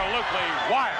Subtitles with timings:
[0.00, 0.96] absolutely wild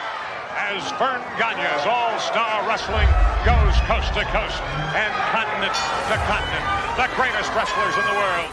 [0.59, 3.09] as Verne Gagne's All-Star Wrestling
[3.49, 4.61] goes coast to coast
[4.93, 6.67] and continent to continent.
[7.01, 8.53] The greatest wrestlers in the world.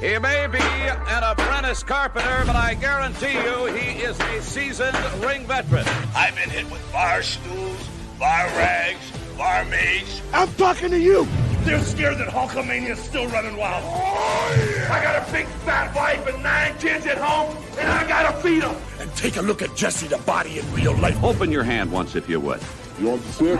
[0.00, 5.44] He may be an apprentice carpenter, but I guarantee you he is a seasoned ring
[5.46, 5.84] veteran.
[6.14, 7.88] I've been hit with bar stools,
[8.18, 10.22] bar rags, barmaids.
[10.32, 11.26] I'm talking to you.
[11.64, 13.82] They're scared that Hulkamania's still running wild.
[13.84, 14.94] Oh, yeah.
[14.94, 18.62] I got a big fat wife and nine kids at home, and I gotta feed
[18.62, 18.76] them.
[19.10, 21.20] And take a look at Jesse the body in real life.
[21.24, 22.60] Open your hand once, if you would.
[23.00, 23.56] You want to see it?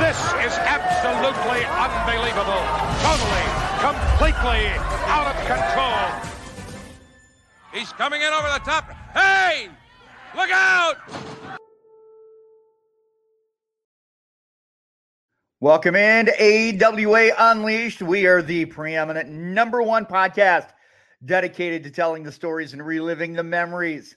[0.00, 2.62] this is absolutely unbelievable.
[3.04, 3.44] Totally,
[3.84, 4.72] completely
[5.12, 6.32] out of control.
[7.74, 8.90] He's coming in over the top.
[9.12, 9.68] Hey!
[10.34, 10.96] Look out!
[15.60, 18.00] Welcome in to AWA Unleashed.
[18.00, 20.70] We are the preeminent number one podcast
[21.22, 24.16] dedicated to telling the stories and reliving the memories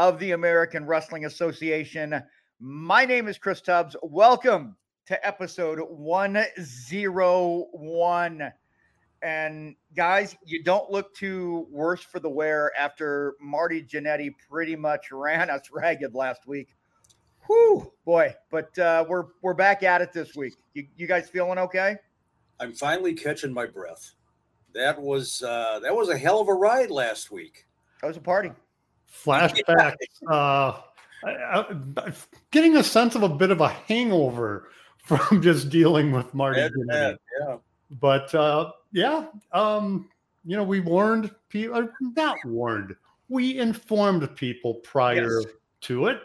[0.00, 2.22] of the American Wrestling Association.
[2.58, 3.94] My name is Chris Tubbs.
[4.02, 8.52] Welcome to episode 101.
[9.20, 15.08] And guys, you don't look too worse for the wear after Marty Jannetty pretty much
[15.12, 16.74] ran us ragged last week.
[17.46, 18.34] Whew, boy!
[18.50, 20.54] But uh, we're we're back at it this week.
[20.72, 21.96] You, you guys feeling okay?
[22.58, 24.14] I'm finally catching my breath.
[24.72, 27.66] That was uh, that was a hell of a ride last week.
[28.00, 28.52] That was a party.
[29.12, 29.94] Flashbacks.
[30.28, 30.80] uh,
[32.50, 34.68] getting a sense of a bit of a hangover
[35.04, 36.68] from just dealing with Marty.
[36.88, 37.56] Bad, yeah.
[38.00, 40.08] But uh, yeah, um,
[40.44, 41.88] you know, we warned people.
[42.00, 42.94] Not warned.
[43.28, 45.46] We informed people prior yes.
[45.82, 46.20] to it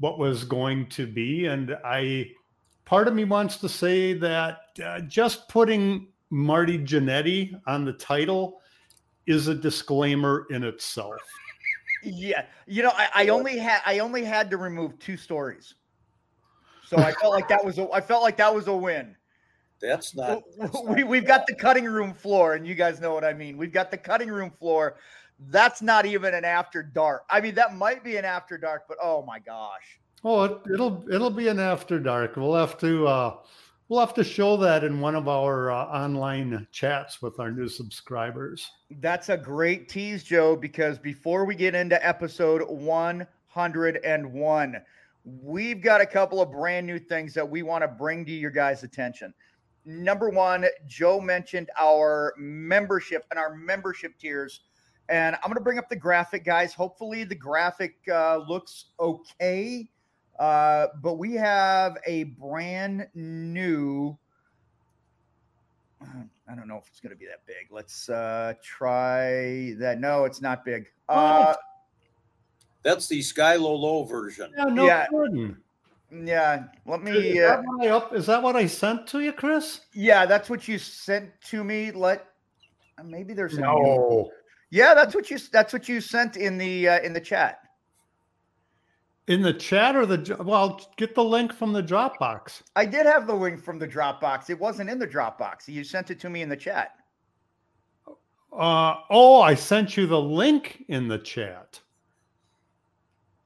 [0.00, 1.46] what was going to be.
[1.46, 2.30] And I,
[2.84, 8.60] part of me wants to say that uh, just putting Marty Jannetty on the title
[9.26, 11.20] is a disclaimer in itself.
[12.02, 15.74] Yeah, you know, I, I only had I only had to remove two stories,
[16.86, 19.16] so I felt like that was a I felt like that was a win.
[19.80, 20.42] That's not.
[20.58, 23.56] That's we we've got the cutting room floor, and you guys know what I mean.
[23.56, 24.96] We've got the cutting room floor
[25.46, 27.24] that's not even an after dark.
[27.30, 30.00] I mean, that might be an after dark, but oh my gosh.
[30.24, 32.36] Oh, it, will it'll be an after dark.
[32.36, 33.36] We'll have to uh,
[33.88, 37.68] we'll have to show that in one of our uh, online chats with our new
[37.68, 38.70] subscribers.
[39.00, 40.56] That's a great tease, Joe.
[40.56, 44.82] Because before we get into episode one hundred and one,
[45.24, 48.50] we've got a couple of brand new things that we want to bring to your
[48.50, 49.32] guys' attention.
[49.84, 54.60] Number one, Joe mentioned our membership and our membership tiers
[55.08, 56.74] and I'm going to bring up the graphic, guys.
[56.74, 59.88] Hopefully, the graphic uh, looks okay.
[60.38, 64.16] Uh, but we have a brand new.
[66.48, 67.66] I don't know if it's going to be that big.
[67.70, 69.98] Let's uh, try that.
[70.00, 70.86] No, it's not big.
[71.08, 71.54] Uh,
[72.84, 74.52] That's the Sky Low Low version.
[74.56, 75.06] Yeah, no Yeah.
[75.08, 75.56] kidding.
[76.24, 77.10] yeah, let me.
[77.12, 79.80] Is Uh, that, what I up, is that what I sent to you, Chris?
[79.92, 81.90] yeah, that's what you sent to me.
[81.90, 82.26] Let
[82.98, 84.30] uh, maybe there's a new- No.
[84.70, 87.58] Yeah, that's what you that's what you sent in the uh, in the chat.
[89.28, 92.62] In the chat or the well, get the link from the Dropbox.
[92.74, 94.48] I did have the link from the Dropbox.
[94.48, 95.68] It wasn't in the Dropbox.
[95.68, 96.92] You sent it to me in the chat.
[98.50, 101.78] Uh, oh, I sent you the link in the chat.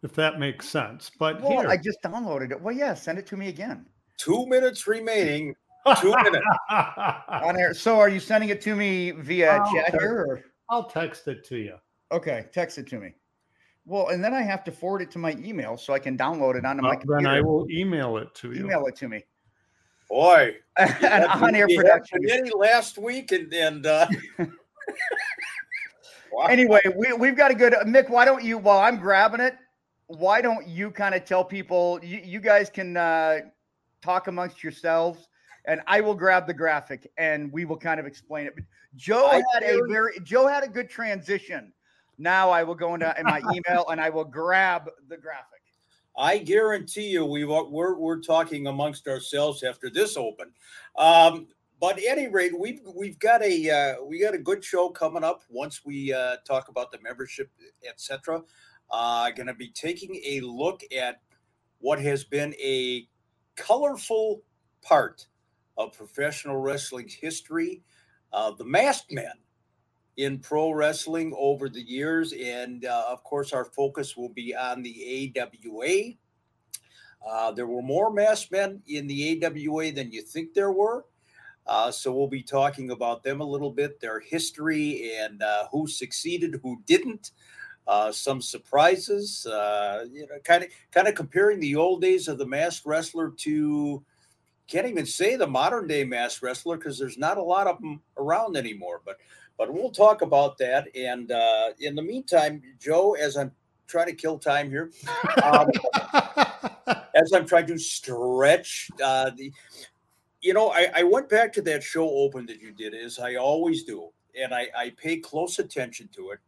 [0.05, 1.11] If that makes sense.
[1.19, 2.61] But Well, here, I just downloaded it.
[2.61, 3.87] Well, yeah, send it to me again
[4.19, 5.53] Two minutes remaining.
[6.01, 6.47] Two minutes.
[6.71, 7.75] on air.
[7.75, 9.99] So, are you sending it to me via Oh, chat okay.
[9.99, 10.27] here?
[10.29, 10.41] Or?
[10.71, 11.75] I'll text it to you.
[12.13, 13.15] Okay, text it to me.
[13.85, 16.55] Well, and then I have to forward it to my email so I can download
[16.57, 17.17] it onto my Uh, computer.
[17.23, 18.65] then I will email it to you.
[18.65, 19.25] email it to me.
[20.09, 20.57] Boy.
[20.77, 22.19] An on-air production.
[22.23, 24.07] Jannetty last week, and, and uh,
[26.33, 26.47] wow.
[26.47, 28.09] Anyway, we we've got a good Mick.
[28.09, 28.59] Why don't you?
[28.59, 29.57] While I'm grabbing it,
[30.07, 31.99] why don't you kind of tell people?
[32.03, 33.41] You, you guys can uh,
[34.03, 35.29] talk amongst yourselves,
[35.65, 38.55] and I will grab the graphic and we will kind of explain it.
[38.55, 38.65] But
[38.97, 41.73] Joe I had a very Joe had a good transition.
[42.23, 45.61] Now I will go into in my email and I will grab the graphic.
[46.17, 50.53] I guarantee you, we we're we're talking amongst ourselves after this open.
[50.97, 51.49] Um,
[51.81, 55.25] but at any rate, we've we've got a uh, we got a good show coming
[55.25, 55.43] up.
[55.49, 57.51] Once we uh, talk about the membership,
[57.89, 58.43] etc.
[58.91, 61.23] Uh, going to be taking a look at
[61.79, 63.09] what has been a
[63.57, 64.43] colorful
[64.83, 65.27] part
[65.79, 67.83] of professional wrestling history,
[68.35, 69.33] uh, the masked men
[70.17, 72.33] in pro wrestling over the years.
[72.33, 76.15] And uh, of course, our focus will be on the AWA.
[77.27, 81.05] Uh, there were more masked men in the AWA than you think there were.
[81.67, 85.87] Uh, so we'll be talking about them a little bit, their history, and uh, who
[85.87, 87.31] succeeded, who didn't.
[87.87, 89.47] uh, some surprises.
[89.47, 93.31] Uh, you know, kind of kind of comparing the old days of the masked wrestler
[93.39, 94.05] to
[94.69, 98.01] can't even say the modern day masked wrestler because there's not a lot of them
[98.17, 99.01] around anymore.
[99.05, 99.19] But
[99.59, 100.89] but we'll talk about that.
[100.97, 103.53] And uh, in the meantime, Joe, as I'm
[103.87, 104.91] trying to kill time here,
[105.43, 105.71] um,
[107.15, 109.53] as I'm trying to stretch uh, the,
[110.41, 113.37] you know, I, I went back to that show open that you did, as I
[113.37, 114.09] always do,
[114.41, 116.41] and I, I pay close attention to it.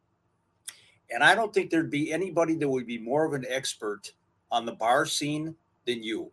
[1.10, 4.12] And I don't think there'd be anybody that would be more of an expert
[4.50, 5.54] on the bar scene
[5.86, 6.32] than you.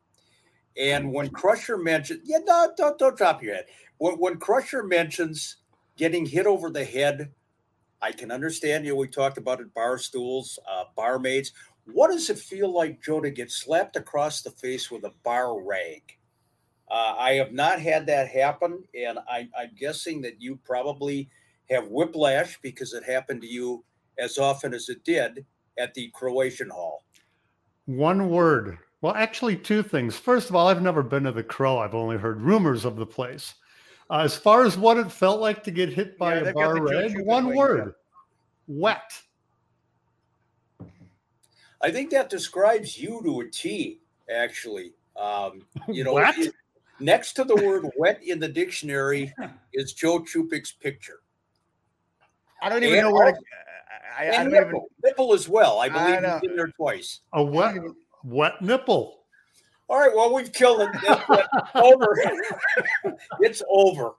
[0.78, 3.66] And when Crusher mentioned, yeah, no, don't don't drop your head.
[3.98, 5.58] When when Crusher mentions
[6.02, 7.32] getting hit over the head,
[8.02, 8.86] I can understand.
[8.86, 11.52] You know, we talked about it: bar stools, uh, barmaids.
[11.86, 15.62] What does it feel like, Joe, to get slapped across the face with a bar
[15.62, 16.02] rag?
[16.90, 21.30] Uh, I have not had that happen, and I, I'm guessing that you probably
[21.70, 23.86] have whiplash because it happened to you
[24.18, 25.46] as often as it did
[25.78, 27.06] at the Croatian Hall.
[27.86, 28.80] One word.
[29.02, 30.18] Well, actually, two things.
[30.18, 31.78] First of all, I've never been to the Crow.
[31.78, 33.54] I've only heard rumors of the place.
[34.12, 36.54] Uh, as far as what it felt like to get hit by Yeah, a they've
[36.54, 37.94] bar the Joe rag, Chupa one wing, word:
[38.68, 39.14] wet.
[41.82, 44.94] I think that describes you to a T, actually.
[45.16, 46.54] Um, you know, it-
[47.00, 49.34] next to the word wet in the dictionary
[49.74, 51.22] is Joe Chupik's picture.
[52.62, 53.32] I don't even And know where to.
[53.32, 53.42] also-
[54.20, 54.68] I, I and don't even.
[54.74, 55.80] nipple, nipple as well.
[55.80, 56.40] I I believe know.
[56.42, 57.22] he's in there twice.
[57.34, 57.76] A wet,
[58.26, 59.21] wet nipple.
[59.92, 60.90] All right, well, we've killed it.
[61.76, 62.16] Over.
[63.42, 64.12] it's over.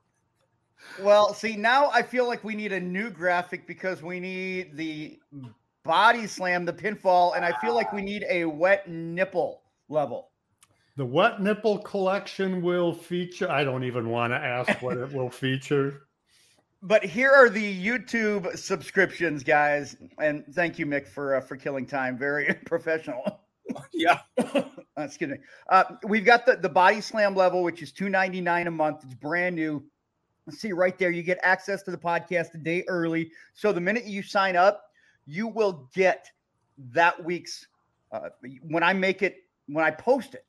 [1.01, 5.19] Well, see, now I feel like we need a new graphic because we need the
[5.83, 10.29] body slam, the pinfall, and I feel like we need a wet nipple level.
[10.99, 13.51] The wet nipple collection will feature.
[13.51, 16.03] I don't even want to ask what it will feature.
[16.85, 21.87] But here are the YouTube subscriptions, guys, and thank you, Mick, for uh, for killing
[21.87, 22.19] time.
[22.19, 23.42] Very professional.
[23.93, 24.21] Yeah.
[24.97, 25.37] Excuse me.
[25.69, 29.05] Uh, we've got the, the body slam level, which is two ninety nine a month.
[29.05, 29.83] It's brand new.
[30.47, 33.31] Let's see right there, you get access to the podcast a day early.
[33.55, 34.83] So the minute you sign up,
[35.25, 36.27] you will get
[36.93, 37.67] that week's.
[38.11, 38.29] Uh,
[38.63, 39.37] when I make it,
[39.67, 40.45] when I post it,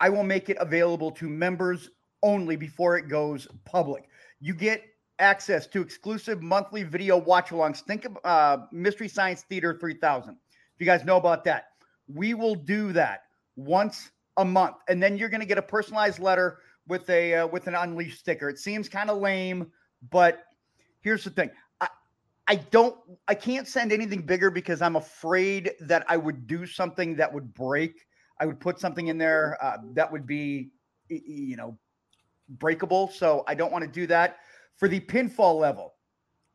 [0.00, 1.90] I will make it available to members
[2.22, 4.08] only before it goes public.
[4.40, 4.82] You get
[5.18, 7.82] access to exclusive monthly video watch-alongs.
[7.82, 10.32] Think of uh, Mystery Science Theater 3000.
[10.32, 10.36] If
[10.78, 11.69] you guys know about that,
[12.14, 13.22] we will do that
[13.56, 16.58] once a month, and then you're going to get a personalized letter
[16.88, 18.48] with a uh, with an unleashed sticker.
[18.48, 19.70] It seems kind of lame,
[20.10, 20.44] but
[21.00, 21.50] here's the thing.
[21.80, 21.88] I,
[22.48, 22.96] I don't
[23.28, 27.52] I can't send anything bigger because I'm afraid that I would do something that would
[27.54, 28.06] break.
[28.38, 30.70] I would put something in there uh, that would be
[31.08, 31.78] you know
[32.48, 33.08] breakable.
[33.08, 34.38] So I don't want to do that.
[34.76, 35.94] For the pinfall level,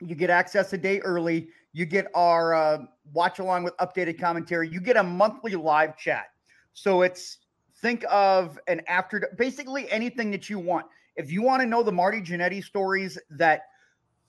[0.02, 1.50] you get access a day early.
[1.76, 2.78] You get our uh,
[3.12, 4.70] watch along with updated commentary.
[4.70, 6.28] You get a monthly live chat.
[6.72, 7.40] So it's
[7.82, 10.86] think of an after basically anything that you want.
[11.18, 13.64] If you want to know the Marty Jannetty stories that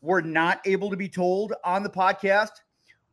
[0.00, 2.50] were not able to be told on the podcast,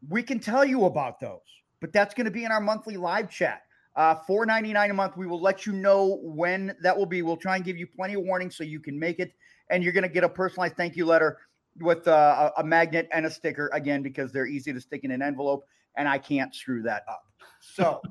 [0.10, 1.40] we can tell you about those.
[1.80, 3.62] But that's going to be in our monthly live chat.
[3.96, 5.16] Uh, Four ninety nine a month.
[5.16, 7.22] We will let you know when that will be.
[7.22, 9.32] We'll try and give you plenty of warning so you can make it,
[9.70, 11.38] and you're going to get a personalized thank you letter
[11.80, 15.22] with uh, a, magnet and a sticker again because they're easy to stick in an
[15.22, 15.66] envelope,
[15.98, 17.24] and I can't screw that up.
[17.62, 18.02] So,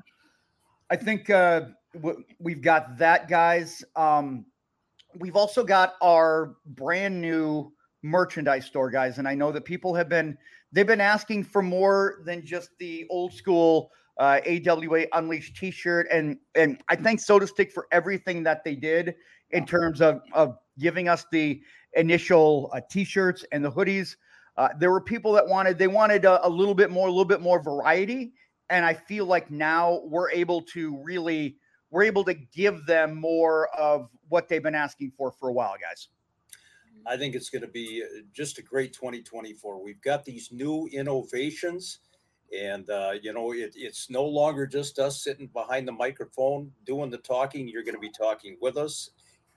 [0.91, 1.63] I think uh,
[2.39, 3.85] we've got that, guys.
[3.97, 4.47] Um,
[5.19, 7.73] we've also got our brand new
[8.03, 10.37] merchandise store, guys, and I know that people have been
[10.73, 16.39] they've been asking for more than just the old school uh, AWA Unleashed T-shirt, and
[16.55, 19.15] and I thank Soda Stick for everything that they did
[19.51, 21.63] in terms of of giving us the
[21.95, 24.17] initial uh, T-shirts and the hoodies.
[24.57, 27.25] Uh, there were people that wanted they wanted a, a little bit more, a little
[27.25, 28.33] bit more variety,
[28.71, 31.57] and I feel like now we're able to really
[31.91, 35.75] we're able to give them more of what they've been asking for for a while,
[35.81, 36.09] guys.
[37.07, 39.83] I think it's going to be uh, just a great 2024.
[39.83, 41.99] We've got these new innovations,
[42.57, 47.11] and uh, you know, it, it's no longer just us sitting behind the microphone doing
[47.11, 47.69] the talking.
[47.69, 49.11] You're going to be talking with us,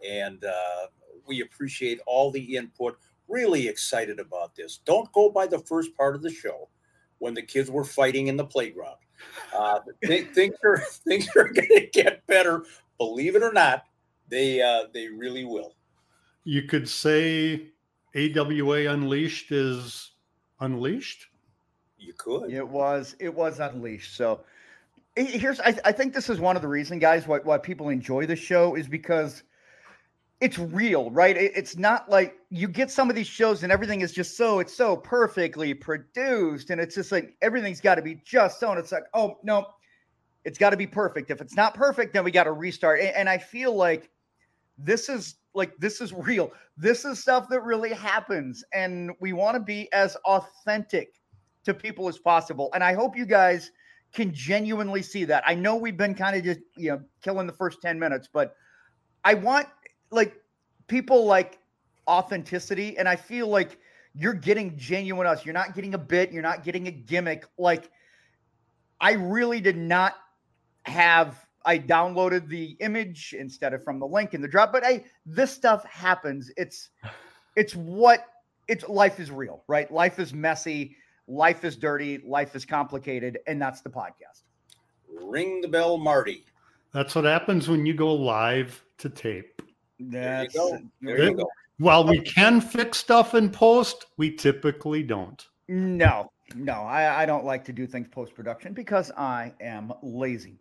[0.08, 0.88] and uh,
[1.27, 2.98] we appreciate all the input.
[3.27, 4.79] Really excited about this.
[4.86, 6.70] Don't go by the first part of the show
[7.20, 8.98] when the kids were fighting in the playground.
[9.58, 10.77] Uh, th- things are
[11.08, 12.63] things are going to get better.
[12.98, 13.86] Believe it or not,
[14.29, 15.75] they uh, they really will.
[16.44, 17.72] You could say
[18.15, 20.12] AWA Unleashed is
[20.60, 21.27] unleashed.
[21.98, 22.51] You could.
[22.51, 24.15] It was it was unleashed.
[24.15, 24.41] So
[25.15, 28.25] here's I, I think this is one of the reasons, guys, why, why people enjoy
[28.25, 29.44] the show is because
[30.42, 31.38] it's real, right?
[31.38, 34.60] It, it's not like you get some of these shows and everything is just so
[34.60, 38.72] it's so perfectly produced, and it's just like everything's got to be just so.
[38.72, 39.68] And it's like, oh no,
[40.44, 41.32] it's got to be perfect.
[41.32, 43.00] If it's not perfect, then we got to restart.
[43.00, 44.10] And, and I feel like
[44.77, 46.51] this is like this is real.
[46.77, 51.13] This is stuff that really happens, and we want to be as authentic
[51.63, 52.70] to people as possible.
[52.74, 53.72] And I hope you guys
[54.13, 55.44] can genuinely see that.
[55.48, 58.56] I know we've been kind of just you know killing the first ten minutes, but
[59.24, 59.68] I want
[60.12, 60.42] like
[60.88, 61.60] people like
[62.08, 63.80] authenticity, and I feel like
[64.14, 65.46] you're getting genuine us.
[65.46, 66.32] You're not getting a bit.
[66.32, 67.46] You're not getting a gimmick.
[67.58, 67.92] Like
[69.00, 70.16] I really did not
[70.84, 74.72] have I downloaded the image instead of from the link in the drop.
[74.72, 76.52] But I this stuff happens.
[76.58, 76.90] It's
[77.56, 78.26] it's what
[78.68, 79.92] it's life is real, right?
[79.92, 80.96] Life is messy,
[81.28, 84.44] life is dirty, life is complicated, and that's the podcast.
[85.22, 86.46] Ring the bell, Marty.
[86.94, 89.62] That's what happens when you go live to tape.
[90.00, 90.80] That's there you go.
[91.02, 91.50] There you go.
[91.78, 95.46] While we can fix stuff in post, we typically don't.
[95.68, 100.60] No, no, I, I don't like to do things post production because I am lazy.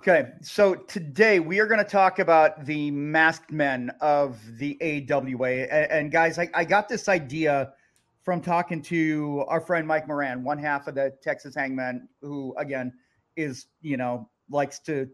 [0.00, 5.48] Okay, so today we are going to talk about the masked men of the AWA.
[5.48, 7.72] And, and guys, I, I, got this idea
[8.22, 12.92] from talking to our friend Mike Moran, one half of the Texas Hangmen, who, again,
[13.36, 15.08] is, you know, likes to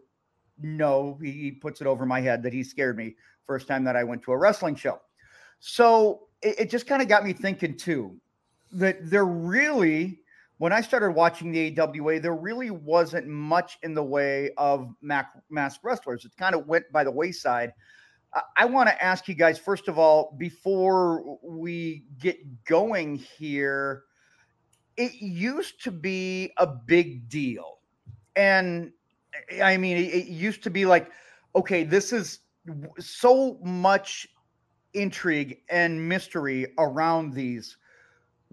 [0.59, 3.95] know, he, he puts it over my head that he scared me first time that
[3.95, 4.99] I went to a wrestling show.
[5.59, 8.17] So it, it just kind of got me thinking, too,
[8.71, 10.19] that there really
[10.63, 15.33] when I started watching the AWA, there really wasn't much in the way of mac-
[15.51, 16.23] wrestlers.
[16.23, 17.73] It kind of went by the wayside.
[18.57, 24.03] I, want to ask you guys, first of all, before we get going here,
[24.95, 27.79] it used to be a big deal.
[28.35, 28.91] And
[29.61, 31.11] I mean, it used to be like,
[31.55, 32.39] okay, this is
[32.99, 34.27] so much
[34.93, 37.77] intrigue and mystery around these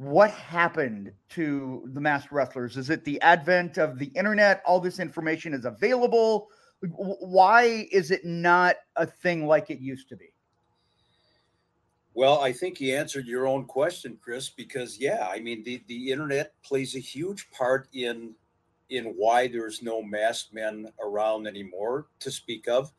[0.01, 2.79] what happened to the masked wrestlers?
[2.79, 4.63] Is it the advent of the internet?
[4.65, 6.49] All this information is available.
[6.81, 10.33] Why is it not a thing like it used to be?
[12.15, 16.11] Well, I think you answered your own question, Chris, because yeah, I mean the, the
[16.11, 18.35] internet plays a huge part in
[18.91, 22.93] in why there's no masked men around anymore to speak of.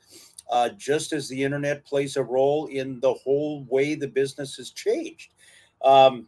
[0.50, 4.72] Uh, just as the internet plays a role in the whole way the business has
[4.72, 5.34] changed.
[5.84, 6.28] Um,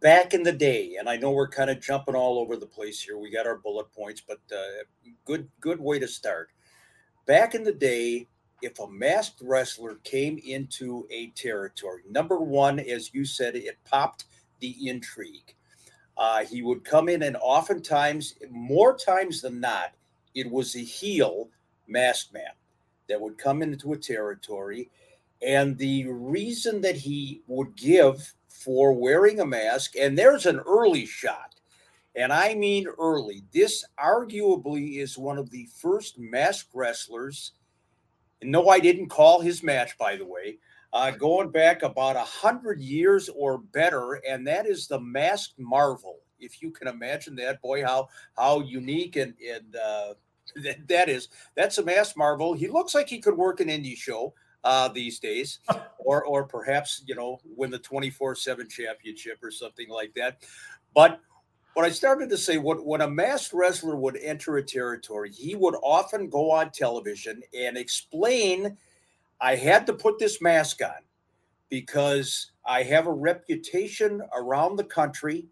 [0.00, 3.00] back in the day, and I know we're kind of jumping all over the place
[3.00, 3.16] here.
[3.16, 4.84] We got our bullet points, but uh,
[5.24, 6.50] good good way to start.
[7.26, 8.28] Back in the day,
[8.60, 14.26] if a masked wrestler came into a territory, number one, as you said, it popped
[14.60, 15.54] the intrigue.
[16.16, 19.92] Uh, he would come in, and oftentimes, more times than not,
[20.34, 21.48] it was a heel
[21.88, 22.52] masked man
[23.08, 24.90] that would come into a territory.
[25.42, 29.94] And the reason that he would give for wearing a mask.
[29.96, 31.56] And there's an early shot.
[32.16, 33.42] And I mean early.
[33.52, 37.52] This arguably is one of the first masked wrestlers.
[38.40, 40.58] And no, I didn't call his match, by the way,
[40.94, 46.20] uh, going back about a hundred years or better, and that is the Masked Marvel.
[46.38, 50.14] If you can imagine that, boy, how how unique and and uh,
[50.62, 51.28] that, that is.
[51.56, 52.54] That's a Masked Marvel.
[52.54, 55.58] He looks like he could work an indie show uh, these days,
[55.98, 60.44] or or perhaps you know win the twenty four seven championship or something like that.
[60.94, 61.20] But
[61.74, 65.56] what I started to say, what when a masked wrestler would enter a territory, he
[65.56, 68.76] would often go on television and explain,
[69.40, 71.02] "I had to put this mask on
[71.68, 75.48] because I have a reputation around the country."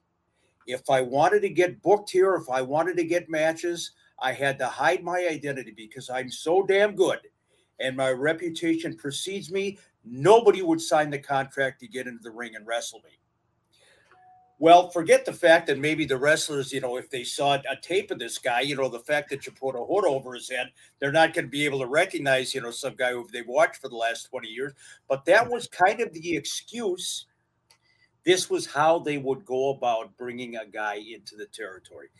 [0.66, 4.58] If I wanted to get booked here, if I wanted to get matches, I had
[4.58, 7.18] to hide my identity because I'm so damn good
[7.82, 12.54] and my reputation precedes me, nobody would sign the contract to get into the ring
[12.54, 13.18] and wrestle me.
[14.62, 18.12] Well, forget the fact that maybe the wrestlers, you know, if they saw a tape
[18.12, 20.70] of this guy, you know, the fact that you put a hood over his head,
[21.00, 23.78] they're not going to be able to recognize, you know, some guy who they've watched
[23.82, 24.72] for the last 20 years.
[25.08, 27.26] But that was kind of the excuse.
[28.24, 32.10] This was how they would go about bringing a guy into the territory.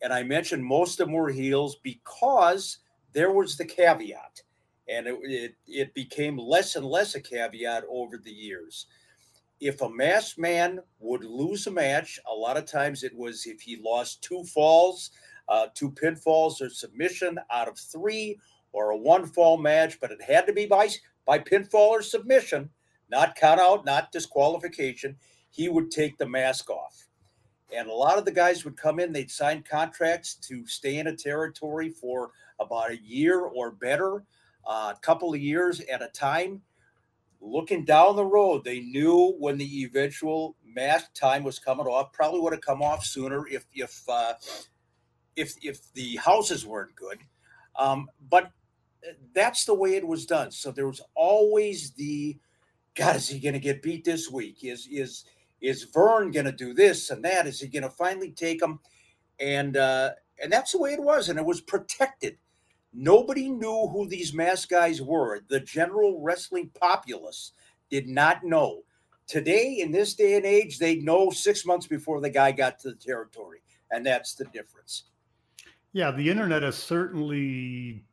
[0.00, 2.78] And I mentioned most of them were heels because
[3.12, 4.40] there was the caveat
[4.88, 8.86] and it, it, it became less and less a caveat over the years.
[9.62, 13.60] If a masked man would lose a match, a lot of times it was if
[13.60, 15.12] he lost two falls,
[15.48, 18.40] uh, two pinfalls or submission out of three,
[18.72, 20.88] or a one fall match, but it had to be by
[21.24, 22.70] by pinfall or submission,
[23.08, 25.14] not count out, not disqualification.
[25.50, 27.06] He would take the mask off.
[27.72, 31.06] And a lot of the guys would come in, they'd sign contracts to stay in
[31.06, 34.24] a territory for about a year or better
[34.66, 36.62] a couple of years at a time.
[37.44, 42.12] Looking down the road, they knew when the eventual mask time was coming off.
[42.12, 44.34] Probably would have come off sooner if if uh,
[45.34, 47.18] if if the houses weren't good.
[47.76, 48.52] Um, but
[49.34, 50.52] that's the way it was done.
[50.52, 52.38] So there was always the
[52.94, 54.64] God, is he going to get beat this week?
[54.64, 55.24] Is is
[55.60, 57.46] is Verne going to do this and that?
[57.46, 58.80] Is he going to finally take him?
[59.40, 60.10] And uh,
[60.42, 62.38] and that's the way it was, and it was protected.
[62.92, 65.40] Nobody knew who these masked guys were.
[65.48, 67.52] The general wrestling populace
[67.90, 68.82] did not know.
[69.26, 72.90] Today, in this day and age, they know six months before the guy got to
[72.90, 75.04] the territory, and that's the difference.
[75.92, 78.04] Yeah, the internet has certainly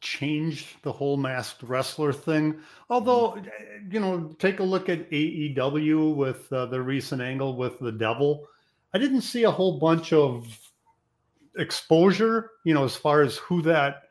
[0.00, 2.60] changed the whole masked wrestler thing.
[2.90, 3.46] Although, Mm-hmm.
[3.46, 7.92] eh, you know, take a look at AEW with uh, the recent angle with the
[7.92, 8.46] devil.
[8.92, 10.46] I didn't see a whole bunch of
[11.58, 14.05] exposure, you know, as far as who that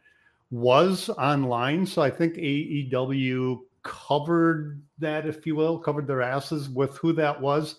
[0.51, 1.85] was online.
[1.85, 7.39] So I think AEW covered that, if you will, covered their asses with who that
[7.39, 7.75] was.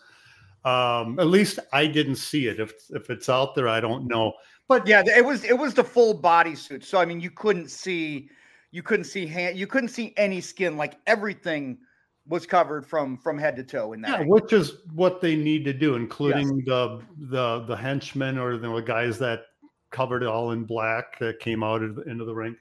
[0.65, 2.59] Um, at least I didn't see it.
[2.59, 4.33] If if it's out there, I don't know.
[4.69, 6.85] But Yeah, it was it was the full bodysuit.
[6.85, 8.29] So I mean, you couldn't see,
[8.73, 10.77] you couldn't see hand, you couldn't see any skin.
[10.77, 11.79] Like everything
[12.27, 14.21] was covered from from head to toe in that.
[14.21, 18.81] Yeah, which is what they need to do, including the the the henchmen or the
[18.81, 19.43] guys that
[19.91, 22.57] covered all in black that came out of the, into the ring.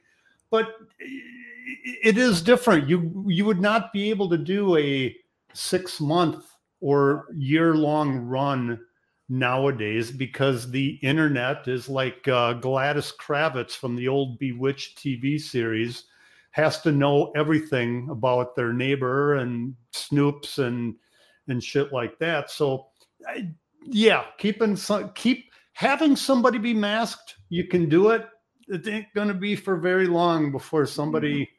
[0.50, 2.88] But it is different.
[2.88, 5.16] You you would not be able to do a
[5.54, 6.46] six month
[6.82, 8.80] or year long run
[9.28, 16.06] nowadays because the internet is like uh, Gladys Kravitz from the old Bewitched TV series
[16.52, 20.96] has to know everything about their neighbor and snoops and
[21.48, 22.50] and shit like that.
[22.50, 22.88] So,
[23.28, 23.52] I,
[23.84, 28.28] yeah, keeping some keep having somebody be masked, you can do it.
[28.68, 31.50] It ain't going to be for very long before somebody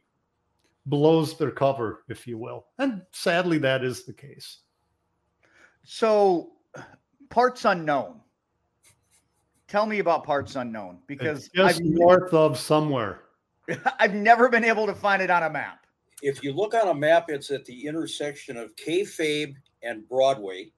[0.87, 2.65] blows their cover, if you will.
[2.79, 4.59] And sadly, that is the case.
[5.83, 6.53] So,
[7.29, 8.21] parts unknown.
[9.67, 13.21] Tell me about parts unknown because It's just I've, north of somewhere.
[13.99, 15.85] I've never been able to find it on a map.
[16.23, 19.53] If you look on a map, it's at the intersection of Kayfabe
[19.83, 20.71] and Broadway.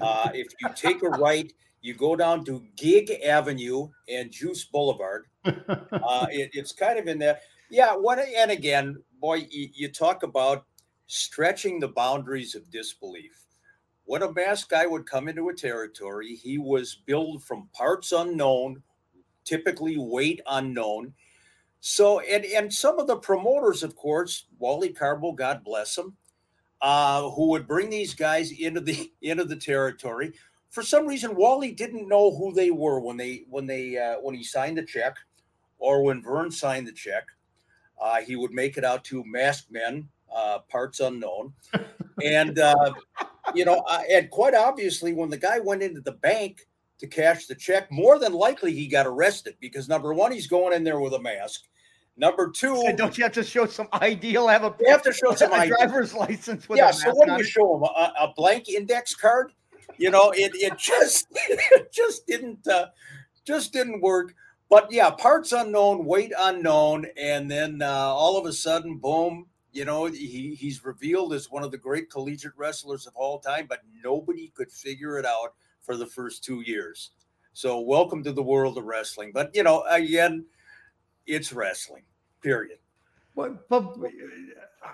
[0.00, 1.52] Uh, if you take a right,
[1.84, 5.26] you go down to Gig Avenue and Juice Boulevard.
[5.92, 7.38] Uh, it, it's kind of in there.
[7.70, 7.94] Yeah.
[7.94, 8.18] What?
[8.18, 10.66] And again, boy, you, you talk about
[11.06, 13.44] stretching the boundaries of disbelief.
[14.04, 18.82] When a masked guy would come into a territory, he was billed from parts unknown,
[19.44, 21.14] typically weight unknown.
[21.80, 26.16] So, and and some of the promoters, of course, Wally Karbo, God bless him,
[26.82, 30.32] uh, who would bring these guys into the into the territory.
[30.74, 34.34] For some reason, Wally didn't know who they were when they when they uh, when
[34.34, 35.16] he signed the check,
[35.78, 37.22] or when Verne signed the check.
[38.02, 41.52] Uh, he would make it out to masked men, uh, parts unknown,
[42.24, 42.92] and uh,
[43.54, 46.66] you know, uh, and quite obviously, when the guy went into the bank
[46.98, 50.74] to cash the check, more than likely he got arrested because number one, he's going
[50.74, 51.68] in there with a mask.
[52.16, 54.30] Number two, And don't you have to show some ID?
[54.30, 56.90] You'll have a, you have to show some driver's license with yeah.
[56.90, 57.84] So what do you show him?
[57.84, 59.52] A, a blank index card?
[59.96, 62.88] You know, it it just it just didn't uh,
[63.44, 64.34] just didn't work.
[64.70, 69.46] But yeah, parts unknown, weight unknown, and then uh, all of a sudden, boom!
[69.72, 73.66] You know, he he's revealed as one of the great collegiate wrestlers of all time,
[73.68, 77.10] but nobody could figure it out for the first two years.
[77.52, 79.30] So welcome to the world of wrestling.
[79.32, 80.46] But you know, again,
[81.26, 82.02] it's wrestling.
[82.42, 82.78] Period.
[83.36, 83.96] But, but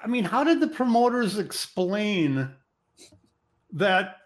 [0.03, 2.51] I mean, how did the promoters explain
[3.73, 4.17] that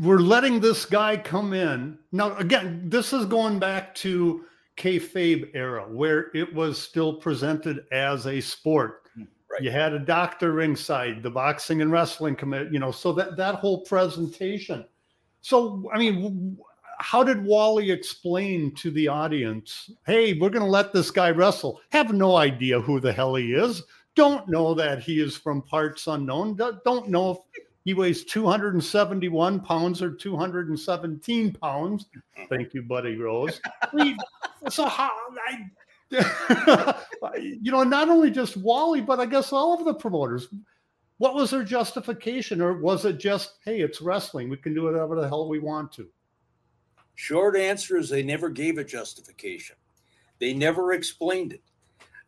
[0.00, 1.98] we're letting this guy come in?
[2.12, 4.44] Now, again, this is going back to
[4.76, 9.02] kayfabe era where it was still presented as a sport.
[9.50, 9.62] Right.
[9.62, 13.56] You had a doctor ringside, the boxing and wrestling committee, you know, so that that
[13.56, 14.84] whole presentation.
[15.40, 16.58] So, I mean,
[16.98, 21.80] how did Wally explain to the audience, hey, we're going to let this guy wrestle?
[21.90, 23.82] Have no idea who the hell he is.
[24.14, 26.56] Don't know that he is from parts unknown.
[26.56, 27.38] Don't don't know if
[27.86, 32.06] he weighs 271 pounds or 217 pounds.
[32.50, 33.60] Thank you, Buddy Rose.
[34.68, 35.12] So how
[36.10, 36.96] I,
[37.38, 40.48] you know, not only just Wally, but I guess all of the promoters.
[41.18, 45.14] What was their justification, or was it just, hey, it's wrestling, we can do whatever
[45.14, 46.08] the hell we want to?
[47.14, 49.76] Short answer is they never gave a justification.
[50.40, 51.62] They never explained it.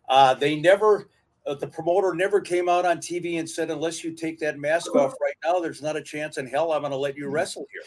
[0.08, 1.08] Uh, they never,
[1.48, 4.94] uh, the promoter never came out on TV and said, unless you take that mask
[4.94, 7.66] off right now, there's not a chance in hell I'm going to let you wrestle
[7.72, 7.82] here.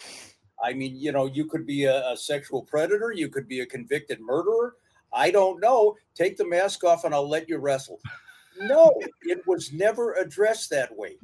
[0.64, 3.66] I mean, you know, you could be a, a sexual predator, you could be a
[3.66, 4.76] convicted murderer.
[5.14, 5.96] I don't know.
[6.16, 8.00] Take the mask off and I'll let you wrestle.
[8.60, 11.18] no, it was never addressed that way.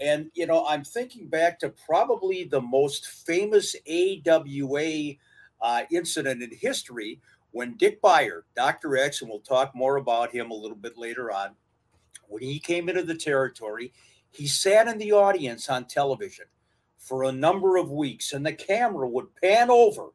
[0.00, 5.12] And you know, I'm thinking back to probably the most famous AWA
[5.60, 7.20] uh, incident in history
[7.52, 8.96] when Dick Beyer, Dr.
[8.96, 11.50] X, and we'll talk more about him a little bit later on,
[12.30, 13.92] when he came into the territory,
[14.30, 16.46] he sat in the audience on television
[16.96, 20.10] for a number of weeks, and the camera would pan over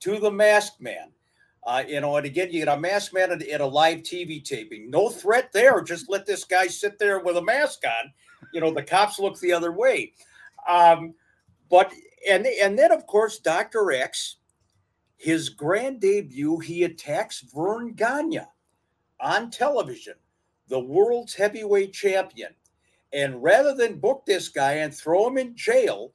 [0.00, 1.12] to the masked man.
[1.66, 4.44] Uh, you know, and again, you get a masked man at, at, a live TV
[4.44, 4.88] taping.
[4.88, 5.80] No threat there.
[5.80, 8.12] Just let this guy sit there with a mask on.
[8.52, 10.12] You know, the cops look the other way.
[10.68, 11.14] Um,
[11.68, 11.92] but
[12.28, 14.36] and and then of course, Doctor X,
[15.16, 18.46] his grand debut, he attacks Verne Gagne
[19.20, 20.14] on television,
[20.68, 22.50] the world's heavyweight champion.
[23.12, 26.12] And rather than book this guy and throw him in jail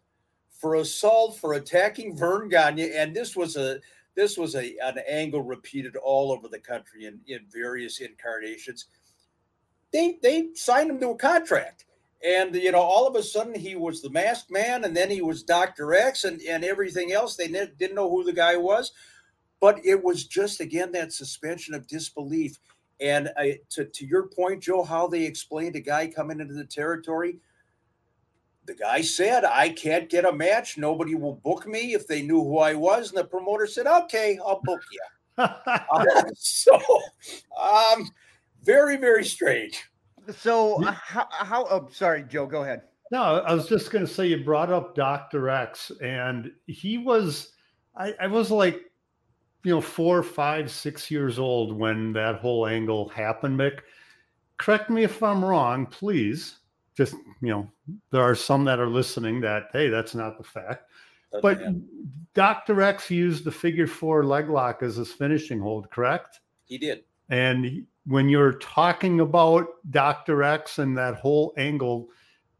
[0.51, 3.79] for assault for attacking Verne Gagne, and this was a
[4.15, 8.87] this was a an angle repeated all over the country in, in various incarnations.
[9.91, 11.85] They they signed him to a contract.
[12.23, 15.21] And you know, all of a sudden he was the masked man, and then he
[15.21, 15.95] was Dr.
[15.95, 17.35] X and, and everything else.
[17.35, 18.91] They didn't know who the guy was.
[19.59, 22.57] But it was just again that suspension of disbelief.
[23.01, 26.65] And I, to, to your point, Joe, how they explained a guy coming into the
[26.65, 27.39] territory,
[28.65, 30.77] the guy said, I can't get a match.
[30.77, 33.09] Nobody will book me if they knew who I was.
[33.09, 35.01] And the promoter said, Okay, I'll book you.
[35.37, 36.79] uh, so,
[37.59, 38.09] um,
[38.63, 39.83] very, very strange.
[40.37, 42.83] So, uh, how, how, oh, sorry, Joe, go ahead.
[43.11, 45.49] No, I was just going to say you brought up Dr.
[45.49, 47.49] X, and he was,
[47.95, 48.90] I, I was like,
[49.63, 53.79] you know, four, five, six years old when that whole angle happened, Mick.
[54.57, 56.57] Correct me if I'm wrong, please.
[56.95, 57.71] Just you know
[58.11, 60.89] there are some that are listening that hey that's not the fact.
[61.41, 61.61] But
[62.33, 66.41] dr x used the figure four leg lock as his finishing hold correct?
[66.65, 67.03] He did.
[67.29, 72.09] And when you're talking about dr x and that whole angle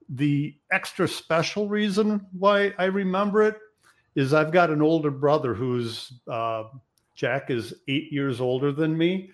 [0.09, 3.57] the extra special reason why i remember it
[4.15, 6.63] is i've got an older brother who's uh,
[7.21, 9.31] jack is eight years older than me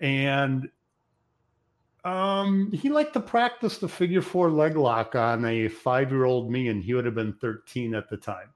[0.00, 0.68] and
[2.04, 6.50] um, he liked to practice the figure four leg lock on a five year old
[6.50, 8.48] me, and he would have been 13 at the time.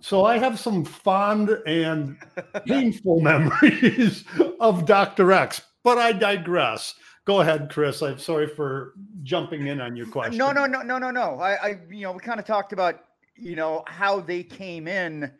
[0.00, 2.18] So I have some fond and
[2.66, 4.24] painful memories
[4.60, 5.32] of Dr.
[5.32, 6.94] X, but I digress.
[7.24, 8.02] Go ahead, Chris.
[8.02, 10.36] I'm sorry for jumping in on your question.
[10.36, 11.38] No, no, no, no, no, no.
[11.38, 13.04] I, I you know, we kind of talked about,
[13.36, 15.32] you know, how they came in.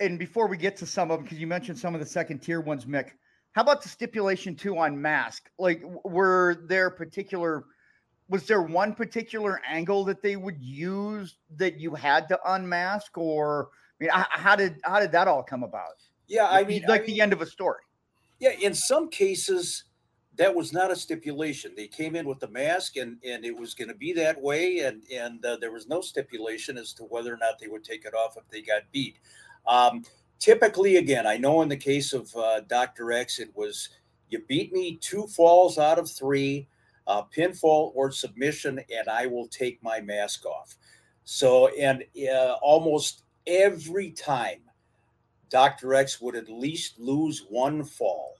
[0.00, 2.40] And before we get to some of them, because you mentioned some of the second
[2.40, 3.10] tier ones, Mick,
[3.52, 5.50] how about the stipulation two on mask?
[5.58, 7.64] Like, were there particular,
[8.28, 13.68] was there one particular angle that they would use that you had to unmask, or
[14.00, 16.02] I mean, how did how did that all come about?
[16.28, 17.82] Yeah, I mean, like I the mean, end of a story.
[18.38, 19.84] Yeah, in some cases,
[20.36, 21.72] that was not a stipulation.
[21.76, 24.78] They came in with the mask, and and it was going to be that way,
[24.78, 28.04] and and uh, there was no stipulation as to whether or not they would take
[28.06, 29.18] it off if they got beat.
[29.66, 30.04] Um,
[30.38, 33.12] typically, again, I know in the case of uh, Dr.
[33.12, 33.90] X, it was
[34.28, 36.68] you beat me two falls out of three,
[37.06, 40.76] uh, pinfall or submission, and I will take my mask off.
[41.24, 44.60] So, and uh, almost every time,
[45.50, 45.94] Dr.
[45.94, 48.36] X would at least lose one fall.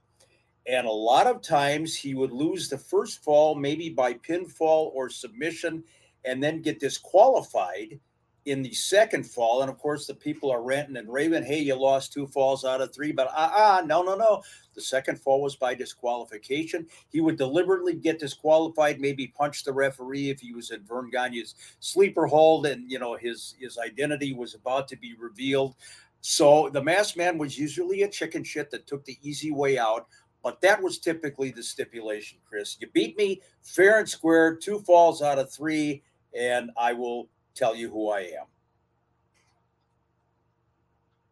[0.67, 5.09] And a lot of times he would lose the first fall, maybe by pinfall or
[5.11, 5.83] submission,
[6.25, 7.99] and then get disqualified
[8.47, 9.63] in the second fall.
[9.63, 12.81] And of course, the people are ranting and raving, hey, you lost two falls out
[12.81, 13.13] of three.
[13.13, 14.43] But ah, uh-uh, no, no, no.
[14.75, 16.87] The second fall was by disqualification.
[17.11, 21.55] He would deliberately get disqualified, maybe punch the referee if he was in Verne Gagne's
[21.81, 25.75] sleeper hold and, you know, his, his identity was about to be revealed.
[26.23, 30.07] So the masked man was usually a chicken shit that took the easy way out.
[30.43, 32.79] But that was typically the stipulation, Chris.
[32.81, 36.03] You beat me fair and square, two falls out of three,
[36.35, 38.33] and I will tell you who I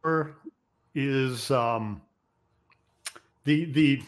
[0.04, 0.34] am.
[0.94, 2.00] Is um,
[3.44, 4.02] the the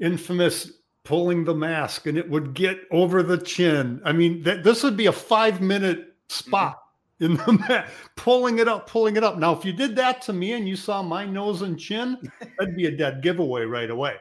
[0.00, 0.72] infamous
[1.04, 4.00] pulling the mask and it would get over the chin.
[4.04, 6.78] I mean, that this would be a five minute spot
[7.20, 7.32] mm-hmm.
[7.32, 9.38] in the mat, pulling it up, pulling it up.
[9.38, 12.16] Now, if you did that to me and you saw my nose and chin,
[12.58, 14.16] that'd be a dead giveaway right away.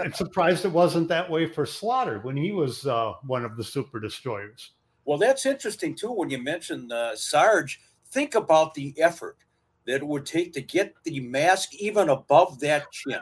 [0.00, 3.62] I'm surprised it wasn't that way for Slaughter when he was uh, one of the
[3.62, 4.72] super destroyers.
[5.04, 6.12] Well, that's interesting too.
[6.12, 9.36] When you mention uh, Sarge, think about the effort
[9.86, 13.20] that it would take to get the mask even above that chin.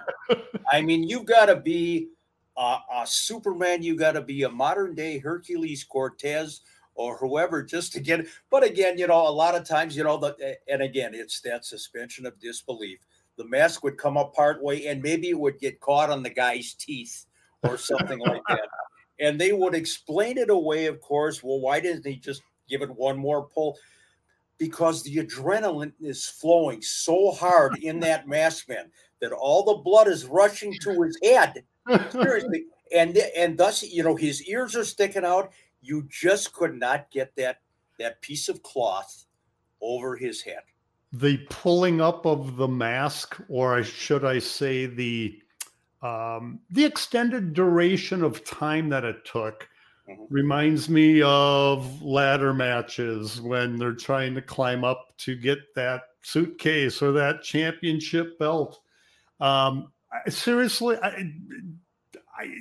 [0.71, 2.09] I mean, you've got to be
[2.57, 3.83] a, a Superman.
[3.83, 6.61] You got to be a modern day Hercules Cortez
[6.95, 8.27] or whoever just to get.
[8.51, 11.64] But again, you know, a lot of times, you know, the, and again, it's that
[11.64, 13.01] suspension of disbelief.
[13.37, 16.31] The mask would come up part way and maybe it would get caught on the
[16.31, 17.27] guy's teeth
[17.62, 18.68] or something like that.
[19.22, 21.42] And they would explain it away, of course.
[21.44, 23.78] Well, why didn't he just give it one more pull?
[24.58, 30.08] Because the adrenaline is flowing so hard in that mask man that all the blood
[30.08, 31.64] is rushing to his head.
[32.11, 32.64] Seriously.
[32.94, 35.50] And and thus, you know, his ears are sticking out.
[35.80, 37.61] You just could not get that
[37.98, 39.24] that piece of cloth
[39.80, 40.61] over his head.
[41.11, 45.42] The pulling up of the mask, or should I say the
[46.02, 49.68] um, the extended duration of time that it took
[50.08, 50.24] mm-hmm.
[50.30, 57.02] reminds me of ladder matches when they're trying to climb up to get that suitcase
[57.02, 58.80] or that championship belt.
[59.40, 61.32] Um, I, seriously, I,
[62.36, 62.54] I,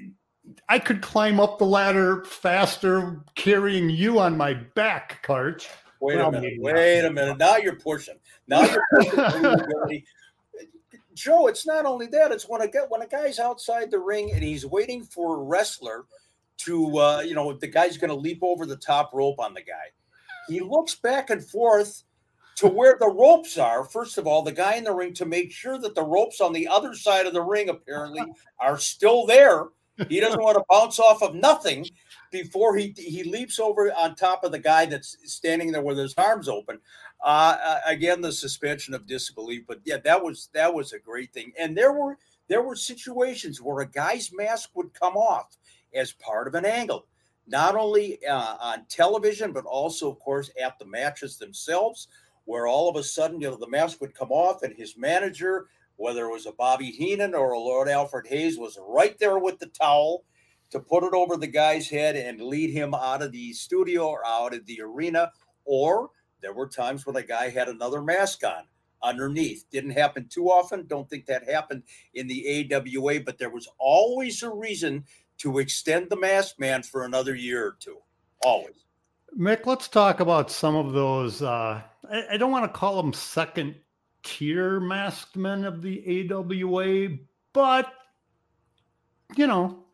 [0.69, 5.67] I could climb up the ladder faster carrying you on my back, Karch.
[5.99, 6.53] Wait a minute.
[6.59, 7.37] Wait a minute.
[7.37, 8.15] Now you're pushing.
[8.47, 10.03] Now you're pushing.
[11.13, 14.31] Joe, it's not only that; it's when a guy, when a guy's outside the ring
[14.31, 16.05] and he's waiting for a wrestler
[16.57, 19.61] to, uh, you know, the guy's going to leap over the top rope on the
[19.61, 19.91] guy.
[20.47, 22.03] He looks back and forth
[22.57, 23.83] to where the ropes are.
[23.83, 26.53] First of all, the guy in the ring to make sure that the ropes on
[26.53, 28.21] the other side of the ring apparently
[28.59, 29.65] are still there.
[30.09, 31.85] He doesn't want to bounce off of nothing
[32.31, 36.15] before he he leaps over on top of the guy that's standing there with his
[36.17, 36.79] arms open.
[37.23, 41.31] Uh, uh, again, the suspension of disbelief, but yeah, that was that was a great
[41.33, 41.51] thing.
[41.59, 42.17] And there were
[42.47, 45.57] there were situations where a guy's mask would come off
[45.93, 47.05] as part of an angle,
[47.47, 52.07] not only uh, on television but also, of course, at the matches themselves,
[52.45, 55.67] where all of a sudden, you know, the mask would come off and his manager,
[55.97, 59.59] whether it was a Bobby Heenan or a Lord Alfred Hayes, was right there with
[59.59, 60.23] the towel
[60.71, 64.25] to put it over the guy's head and lead him out of the studio or
[64.25, 65.31] out of the arena,
[65.65, 66.09] or
[66.41, 68.63] there were times when a guy had another mask on
[69.03, 69.65] underneath.
[69.71, 70.87] Didn't happen too often.
[70.87, 75.05] Don't think that happened in the AWA, but there was always a reason
[75.39, 77.97] to extend the mask man for another year or two.
[78.43, 78.85] Always.
[79.37, 81.41] Mick, let's talk about some of those.
[81.41, 81.81] Uh,
[82.11, 83.75] I, I don't want to call them second
[84.23, 87.17] tier masked men of the AWA,
[87.53, 87.91] but
[89.35, 89.85] you know,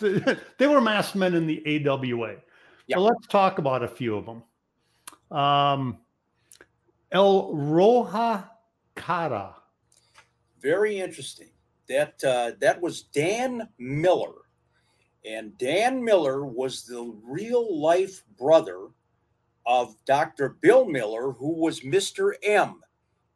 [0.58, 2.36] they were masked men in the AWA.
[2.86, 2.96] Yeah.
[2.96, 4.42] So let's talk about a few of them.
[5.36, 5.98] Um,
[7.12, 8.44] El Rojo
[8.96, 9.56] Cara.
[10.60, 11.50] Very interesting.
[11.88, 14.34] That uh, that was Dan Miller,
[15.24, 18.88] and Dan Miller was the real life brother
[19.66, 20.56] of Dr.
[20.60, 22.32] Bill Miller, who was Mr.
[22.42, 22.80] M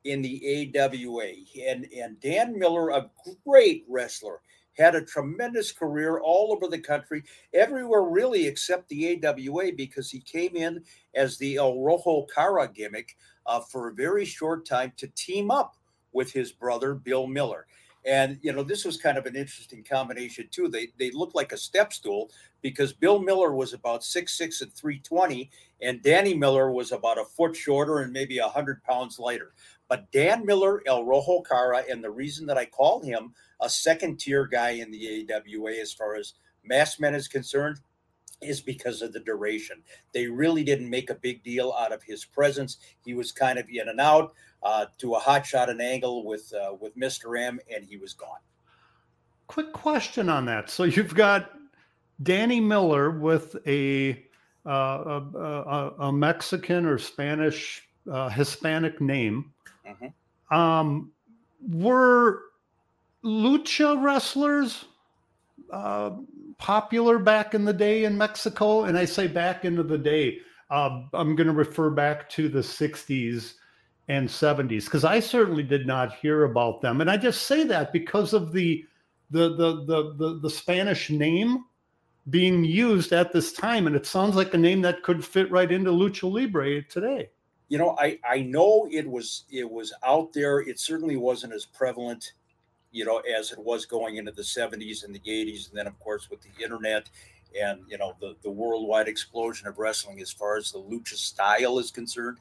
[0.05, 1.33] in the AWA.
[1.67, 3.11] And, and Dan Miller, a
[3.47, 4.41] great wrestler,
[4.77, 10.21] had a tremendous career all over the country, everywhere really except the AWA, because he
[10.21, 10.83] came in
[11.15, 15.77] as the El Rojo Cara gimmick uh, for a very short time to team up
[16.13, 17.67] with his brother Bill Miller.
[18.07, 20.69] And you know, this was kind of an interesting combination too.
[20.69, 24.73] They they looked like a step stool because Bill Miller was about six six and
[24.73, 29.55] three twenty, and Danny Miller was about a foot shorter and maybe hundred pounds lighter.
[29.89, 33.33] But Dan Miller, El Rojo Cara, and the reason that I call him
[33.65, 37.81] a second tier guy in the AWA as far as mass men is concerned
[38.43, 39.83] is because of the duration.
[40.13, 42.77] They really didn't make a big deal out of his presence.
[43.05, 46.53] He was kind of in and out uh, to a hot shot and angle with
[46.53, 47.41] uh, with Mr.
[47.41, 48.39] M, and he was gone.
[49.47, 50.69] Quick question on that.
[50.69, 51.53] So you've got
[52.23, 54.23] Danny Miller with a
[54.67, 59.53] uh, a, a, a, Mexican or Spanish uh, Hispanic name.
[59.87, 60.57] Mm-hmm.
[60.57, 61.13] Um,
[61.69, 62.41] were
[63.25, 64.85] lucha wrestlers
[65.71, 66.11] uh,
[66.59, 68.85] popular back in the day in Mexico?
[68.85, 70.39] And I say back into the day,
[70.71, 73.55] uh, I'm going to refer back to the 60s
[74.09, 77.01] and 70s because I certainly did not hear about them.
[77.01, 78.85] And I just say that because of the
[79.31, 81.65] the the the the, the Spanish name
[82.31, 85.71] being used at this time, and it sounds like a name that could fit right
[85.71, 87.31] into lucha libre today.
[87.69, 90.61] You know, I I know it was it was out there.
[90.61, 92.33] It certainly wasn't as prevalent
[92.95, 95.69] you know, as it was going into the 70s and the 80s.
[95.69, 97.11] And then, of course, with the internet
[97.61, 101.81] and, you know, the, the worldwide explosion of wrestling as far as the lucha style
[101.81, 102.39] is concerned.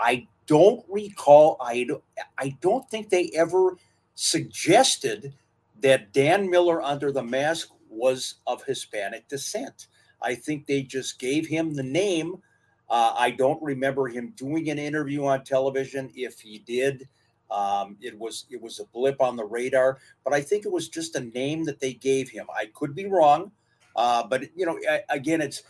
[0.00, 1.86] I don't recall, I,
[2.36, 3.76] I don't think they ever
[4.16, 5.34] suggested
[5.80, 9.86] that Dan Miller under the mask was of Hispanic descent.
[10.20, 12.42] I think they just gave him the name.
[12.90, 16.10] Uh, I don't remember him doing an interview on television.
[16.16, 17.08] If he did,
[17.52, 20.88] um, it was it was a blip on the radar, but I think it was
[20.88, 22.46] just a name that they gave him.
[22.54, 23.52] I could be wrong,
[23.94, 24.78] uh, but you know,
[25.10, 25.62] again, it's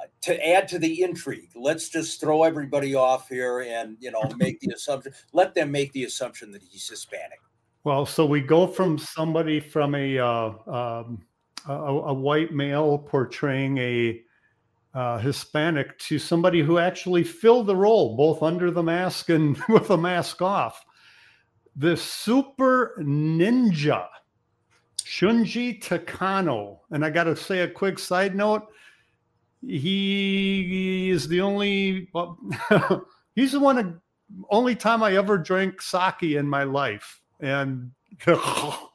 [0.00, 1.50] uh, to add to the intrigue.
[1.54, 5.12] Let's just throw everybody off here and you know make the assumption.
[5.32, 7.40] Let them make the assumption that he's Hispanic.
[7.84, 11.22] Well, so we go from somebody from a uh, um,
[11.66, 14.22] a, a, white male portraying a
[14.98, 19.86] uh, Hispanic to somebody who actually filled the role, both under the mask and with
[19.86, 20.84] the mask off.
[21.76, 24.08] The super ninja,
[25.04, 26.80] Shunji Takano.
[26.90, 28.66] And I got to say a quick side note.
[29.64, 32.36] He is the only, well,
[33.36, 34.00] he's the one,
[34.50, 37.22] only time I ever drank sake in my life.
[37.38, 37.92] And
[38.26, 38.88] Shunji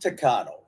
[0.00, 0.59] Takano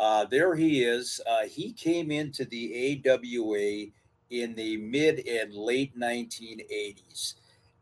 [0.00, 1.20] uh, there he is.
[1.28, 3.92] Uh, he came into the AWA
[4.30, 7.34] in the mid and late 1980s.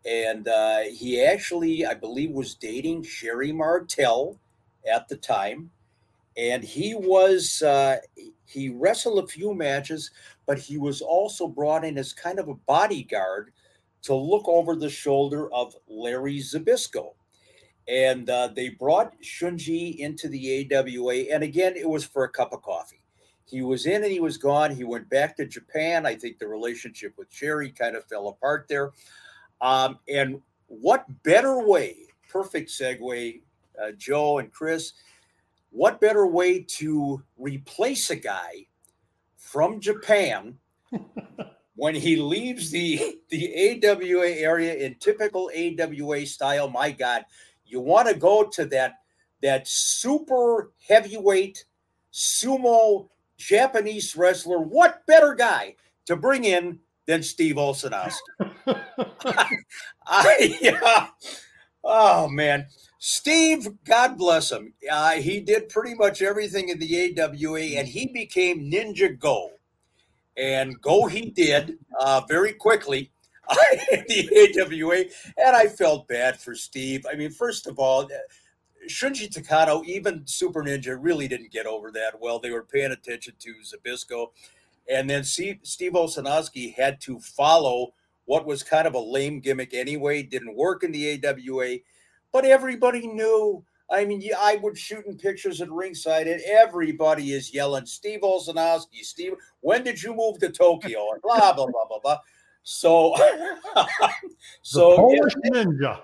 [0.04, 4.36] And uh, he actually, I believe, was dating Sherri Martel
[4.92, 5.70] at the time.
[6.36, 7.98] And he was, uh,
[8.46, 10.10] he wrestled a few matches,
[10.44, 13.52] but he was also brought in as kind of a bodyguard
[14.02, 17.12] to look over the shoulder of Larry Zbyszko
[17.88, 21.32] and uh, they brought Shunji into the AWA.
[21.32, 23.02] And again, it was for a cup of coffee.
[23.46, 24.76] He was in and he was gone.
[24.76, 26.04] He went back to Japan.
[26.04, 28.92] I think the relationship with Sherri kind of fell apart there.
[29.62, 31.96] Um, and what better way,
[32.30, 33.40] perfect segue,
[33.82, 34.92] uh, Joe and Chris,
[35.70, 38.66] what better way to replace a guy
[39.38, 40.58] from Japan
[41.74, 46.68] when he leaves the, the AWA area in typical AWA style?
[46.68, 47.24] My God,
[47.68, 48.94] you want to go to that
[49.42, 51.64] that super heavyweight
[52.12, 54.58] sumo Japanese wrestler.
[54.58, 55.76] What better guy
[56.06, 58.18] to bring in than Steve Olsonoski?
[60.06, 61.06] I, uh,
[61.84, 62.66] oh man,
[62.98, 64.74] Steve, God bless him.
[64.90, 69.52] Uh, he did pretty much everything in the AWA, and he became Ninja Go.
[70.36, 73.10] And go he did uh, very quickly.
[74.08, 75.04] the AWA,
[75.38, 77.06] and I felt bad for Steve.
[77.10, 78.08] I mean, first of all, uh,
[78.88, 82.38] Shunji Takano, even Super Ninja, really didn't get over that well.
[82.38, 84.28] They were paying attention to Zbyszko,
[84.90, 89.72] And then Steve, Steve Olsonoski had to follow what was kind of a lame gimmick
[89.72, 91.78] anyway, didn't work in the AWA,
[92.32, 93.64] but everybody knew.
[93.90, 99.32] I mean, I would shooting pictures at ringside, and everybody is yelling, Steve Olsonoski, Steve,
[99.60, 101.12] when did you move to Tokyo?
[101.12, 102.18] And blah, blah, blah, blah, blah.
[102.62, 103.14] So,
[104.62, 106.00] so the Polish yeah, Ninja.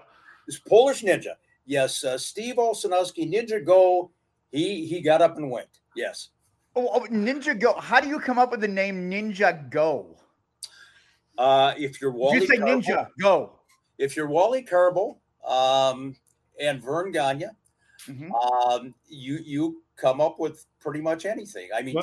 [0.46, 1.34] This Polish Ninja.
[1.66, 4.10] Yes, uh, Steve Olsonoski, Ninja Go.
[4.50, 5.68] He he got up and went.
[5.96, 6.30] Yes.
[6.76, 7.74] Oh, oh, Ninja Go.
[7.74, 10.16] How do you come up with the name Ninja Go?
[11.38, 13.58] Uh, if you're Wally, you say Carbo, Ninja Go.
[13.98, 16.16] If you're Wally Karbo um,
[16.60, 17.46] and Verne Gagne,
[18.08, 18.32] mm-hmm.
[18.32, 21.68] um, you you come up with pretty much anything.
[21.74, 21.96] I mean,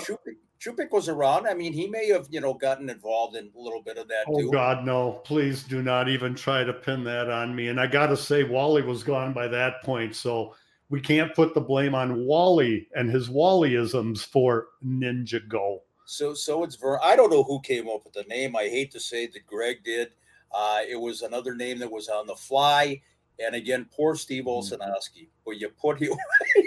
[0.62, 1.47] Chupik was around.
[1.47, 4.26] I mean, he may have, you know, gotten involved in a little bit of that
[4.28, 4.52] oh, too.
[4.52, 5.13] God, no!
[5.24, 7.69] Please do not even try to pin that on me.
[7.69, 10.54] And I got to say, Wally was gone by that point, so
[10.89, 15.82] we can't put the blame on Wally and his Wallyisms for Ninja Go.
[16.06, 17.00] So, so it's Ver.
[17.02, 18.56] I don't know who came up with the name.
[18.56, 20.10] I hate to say that Greg did.
[20.54, 23.02] Uh, it was another name that was on the fly.
[23.39, 24.50] And again, poor Steve hmm.
[24.50, 25.30] Olsonoski.
[25.43, 26.13] But you put him.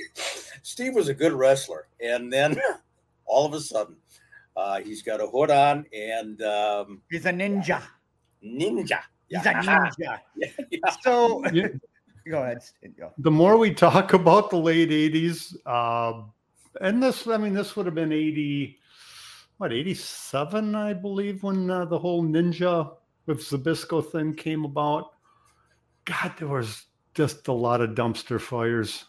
[0.62, 2.58] Steve was a good wrestler, and then
[3.34, 3.96] all of a sudden.
[4.56, 7.82] Uh, he's got a hood on and um, he's a ninja.
[8.44, 9.00] Ninja.
[9.26, 9.90] He's a ninja.
[9.98, 10.18] yeah,
[10.70, 10.90] yeah.
[11.02, 11.42] So
[12.30, 12.58] go ahead.
[12.96, 13.12] Go.
[13.18, 16.22] The more we talk about the late 80s, uh,
[16.80, 18.78] and this, I mean, this would have been 80,
[19.58, 22.94] what, 87, I believe, when uh, the whole ninja
[23.26, 25.10] with Zbyszko thing came about.
[26.04, 29.06] God, there was just a lot of dumpster fires.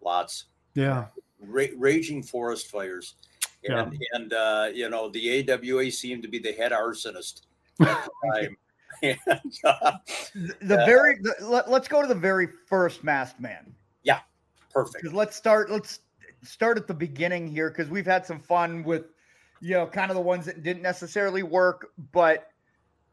[0.00, 0.46] Lots.
[0.74, 1.06] Yeah
[1.46, 3.14] ra- raging forest fires,
[3.68, 3.98] and yeah.
[4.12, 7.42] and uh, you know the AWA seemed to be the head arsonist
[7.80, 8.56] at the time.
[9.02, 9.18] and,
[9.64, 9.92] uh,
[10.62, 13.74] the uh, very the, let, us go to the very first masked man.
[14.02, 14.20] Yeah,
[14.70, 15.12] perfect.
[15.12, 15.70] Let's start.
[15.70, 16.00] Let's
[16.42, 19.06] start at the beginning here because we've had some fun with
[19.60, 22.50] you know kind of the ones that didn't necessarily work, but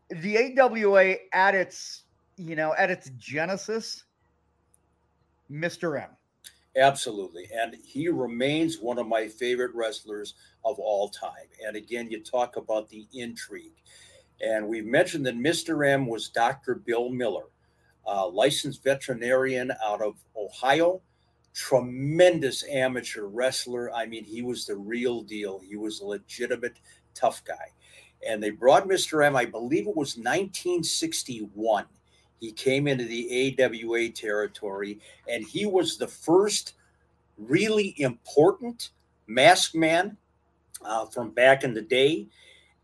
[0.10, 2.04] the AWA at its
[2.38, 4.06] you know at its genesis,
[5.52, 6.02] Mr.
[6.02, 6.10] M.
[6.76, 7.48] Absolutely.
[7.54, 10.34] And he remains one of my favorite wrestlers
[10.66, 11.48] of all time.
[11.66, 13.76] And again, you talk about the intrigue.
[14.42, 15.88] And we've mentioned that Mr.
[15.88, 16.76] M was Dr.
[16.76, 17.46] Bill Miller,
[18.08, 21.02] a licensed veterinarian out of Ohio,
[21.54, 23.94] tremendous amateur wrestler.
[23.94, 25.60] I mean, he was the real deal.
[25.60, 26.80] He was a legitimate
[27.14, 27.68] tough guy.
[28.28, 29.24] And they brought Mr.
[29.24, 31.86] M, I believe it was 1961
[32.44, 36.74] he came into the AWA territory, and he was the first
[37.38, 38.90] really important
[39.28, 40.18] mask man
[40.84, 42.28] uh, from back in the day.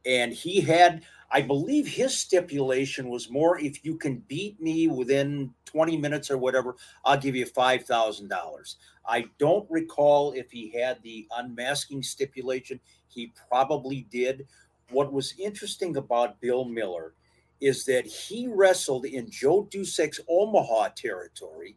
[0.06, 5.54] And he had I believe his stipulation was more if you can beat me within
[5.66, 8.76] 20 minutes or whatever, I'll give you $5,000.
[9.06, 12.80] I don't recall if he had the unmasking stipulation.
[13.10, 14.48] He probably did.
[14.90, 17.14] What was interesting about Bill Miller
[17.62, 21.76] is that he wrestled in Joe Dusek's Omaha territory,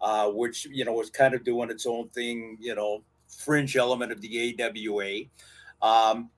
[0.00, 4.12] uh, which, you know, was kind of doing its own thing, you know, fringe element
[4.12, 5.22] of the AWA,
[5.82, 6.30] um,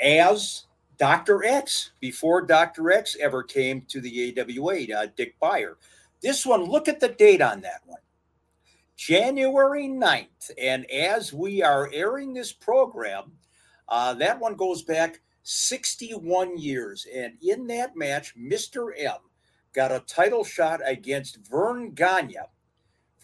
[0.00, 0.66] as
[0.98, 1.44] Dr.
[1.44, 2.90] X before Dr.
[2.90, 5.76] X ever came to the AWA, uh, Dick Beyer.
[6.22, 8.00] This one, look at the date on that one.
[8.96, 10.50] January 9th.
[10.60, 13.32] And as we are airing this program,
[13.88, 17.06] uh, that one goes back 61 years.
[17.14, 18.90] And in that match, Mr.
[18.96, 19.18] M
[19.72, 22.36] got a title shot against Verne Gagne.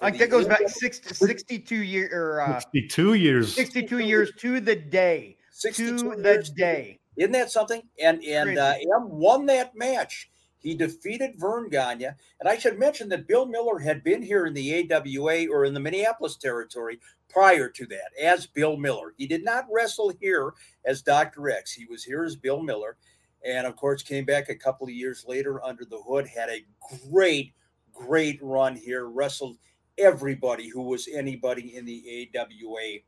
[0.01, 3.55] Like that goes back 60, 62 year or uh, 62 years.
[3.55, 5.37] 62 years to the day.
[5.75, 6.99] To the day.
[7.17, 7.83] Isn't that something?
[8.03, 10.31] And and uh, M won that match.
[10.63, 12.07] He defeated Verne Gagne.
[12.41, 15.75] And I should mention that Bill Miller had been here in the AWA or in
[15.75, 19.15] the Minneapolis territory prior to that as Bill Miller.
[19.17, 20.53] He did not wrestle here
[20.85, 21.51] as Dr.
[21.51, 21.73] X.
[21.73, 22.97] He was here as Bill Miller.
[23.45, 26.65] And of course, came back a couple of years later under the hood, had a
[27.11, 27.53] great,
[27.93, 29.57] great run here, wrestled
[29.99, 32.99] everybody who was anybody in the AWA.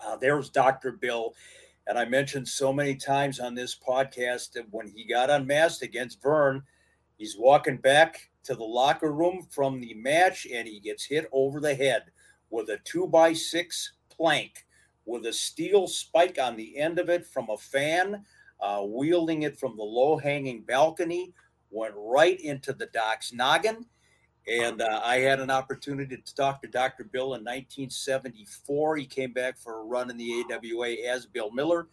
[0.00, 0.92] Uh, there was Dr.
[0.92, 1.34] Bill.
[1.86, 6.22] And I mentioned so many times on this podcast that when he got unmasked against
[6.22, 6.62] Verne,
[7.16, 11.60] he's walking back to the locker room from the match and he gets hit over
[11.60, 12.04] the head
[12.50, 14.66] with a two by six plank
[15.06, 18.24] with a steel spike on the end of it from a fan,
[18.60, 21.32] uh, wielding it from the low hanging balcony,
[21.70, 23.86] went right into the doc's noggin.
[24.48, 27.04] And uh, I had an opportunity to talk to Dr.
[27.04, 28.96] Bill in 1974.
[28.96, 31.88] He came back for a run in the AWA as Bill Miller,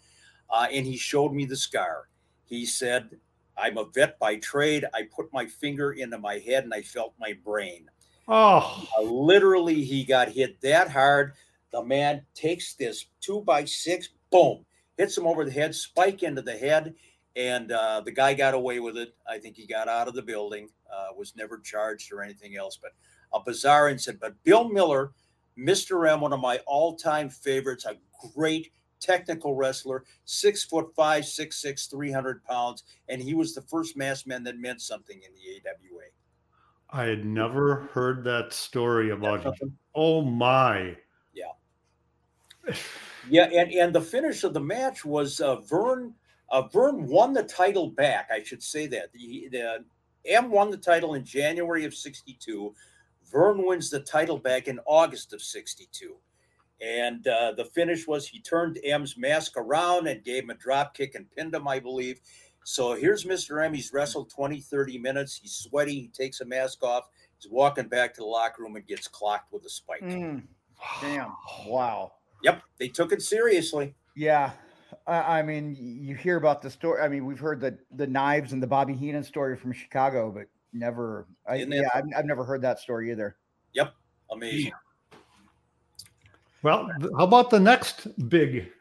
[0.51, 2.09] uh, and he showed me the scar.
[2.45, 3.17] He said,
[3.57, 4.85] I'm a vet by trade.
[4.93, 7.89] I put my finger into my head and I felt my brain.
[8.27, 11.33] Oh, uh, literally, he got hit that hard.
[11.71, 14.65] The man takes this two by six, boom,
[14.97, 16.93] hits him over the head, spike into the head,
[17.35, 19.13] and uh, the guy got away with it.
[19.27, 22.77] I think he got out of the building, uh, was never charged or anything else.
[22.81, 22.91] But
[23.33, 24.21] a bizarre incident.
[24.21, 25.11] But Bill Miller,
[25.57, 26.09] Mr.
[26.09, 27.97] M, one of my all-time favorites, a
[28.35, 28.71] great
[29.03, 33.97] technical wrestler, six foot five, six six, three hundred pounds, and he was the first
[33.97, 36.03] masked man that meant something in the AWA.
[36.89, 39.77] I had never heard that story about him.
[39.95, 40.95] Oh my.
[41.33, 41.51] Yeah.
[43.29, 46.13] yeah, and, and the finish of the match was uh, Verne
[46.49, 48.29] uh, Verne won the title back.
[48.31, 49.11] I should say that.
[49.11, 49.83] The, the
[50.25, 52.73] M won the title in January of 62.
[53.31, 56.15] Verne wins the title back in August of 62.
[56.83, 60.93] And uh, the finish was he turned M's mask around and gave him a drop
[60.93, 62.19] kick and pinned him, I believe.
[62.65, 63.63] So here's Mr.
[63.63, 63.73] M.
[63.73, 65.39] He's wrestled 20, 30 minutes.
[65.41, 65.93] He's sweaty.
[65.93, 67.07] He takes a mask off.
[67.39, 70.01] He's walking back to the locker room and gets clocked with a spike.
[70.01, 70.43] Mm,
[71.01, 71.31] damn.
[71.67, 72.13] Wow.
[72.43, 72.61] Yep.
[72.79, 73.95] They took it seriously.
[74.15, 74.51] Yeah.
[75.07, 77.01] I mean, you hear about the story.
[77.01, 80.45] I mean, we've heard the the knives and the Bobby Heenan story from Chicago, but
[80.71, 81.27] never.
[81.47, 83.35] I, yeah, I've, I've, never heard that story either.
[83.73, 83.93] Yep,
[84.31, 84.71] amazing.
[86.63, 88.71] Well, how about the next big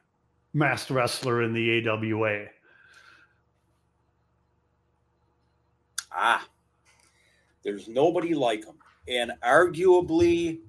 [0.55, 2.47] masked wrestler in the AWA?
[6.14, 6.47] Ah,
[7.62, 8.76] there's nobody like him,
[9.09, 10.61] and arguably,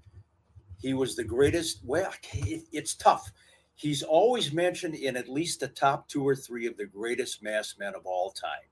[0.82, 1.80] he was the greatest.
[1.86, 3.32] Well, it, it's tough
[3.76, 7.76] he's always mentioned in at least the top two or three of the greatest mass
[7.78, 8.68] men of all time.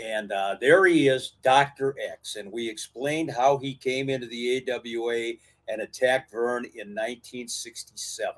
[0.00, 1.94] And uh, there he is, Dr.
[2.00, 2.36] X.
[2.36, 5.34] And we explained how he came into the AWA
[5.68, 8.34] and attacked Verne in 1967.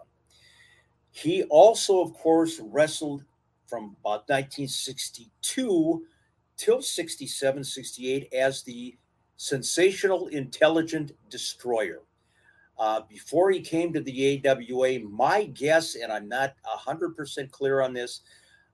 [1.10, 3.24] He also, of course, wrestled
[3.66, 6.04] from about 1962
[6.56, 8.96] till 67, 68 as the
[9.36, 12.02] sensational intelligent destroyer.
[12.78, 16.54] Uh, before he came to the AWA, my guess, and I'm not
[16.86, 18.22] 100% clear on this,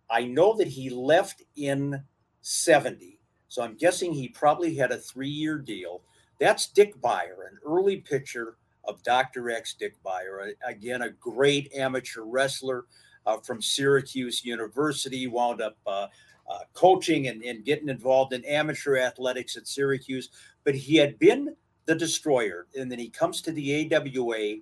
[0.09, 2.03] I know that he left in
[2.41, 3.21] 70.
[3.49, 6.03] So I'm guessing he probably had a three year deal.
[6.41, 9.51] That's Dick Beyer, an early picture of Dr.
[9.51, 10.55] X Dick Beyer.
[10.67, 12.87] Again, a great amateur wrestler
[13.27, 16.07] uh, from Syracuse University, wound up uh,
[16.51, 20.31] uh, coaching and, and getting involved in amateur athletics at Syracuse.
[20.65, 24.61] But he had been the Destroyer, and then he comes to the AWA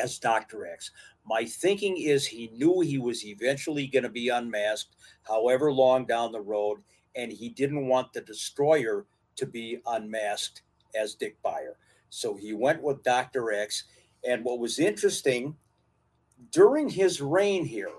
[0.00, 0.66] as Dr.
[0.66, 0.92] X.
[1.26, 4.94] My thinking is he knew he was eventually going to be unmasked,
[5.24, 6.78] however long down the road,
[7.16, 10.62] and he didn't want the Destroyer to be unmasked
[10.94, 11.76] as Dick Beyer.
[12.10, 13.52] So he went with Dr.
[13.52, 13.84] X.
[14.26, 15.56] And what was interesting
[16.50, 17.90] during his reign here,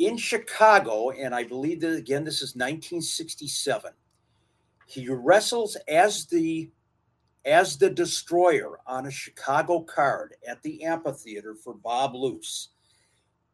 [0.00, 3.92] in Chicago, and I believe that again, this is 1967.
[4.86, 6.70] He wrestles as the
[7.44, 12.68] as the destroyer on a Chicago card at the amphitheater for Bob Luce.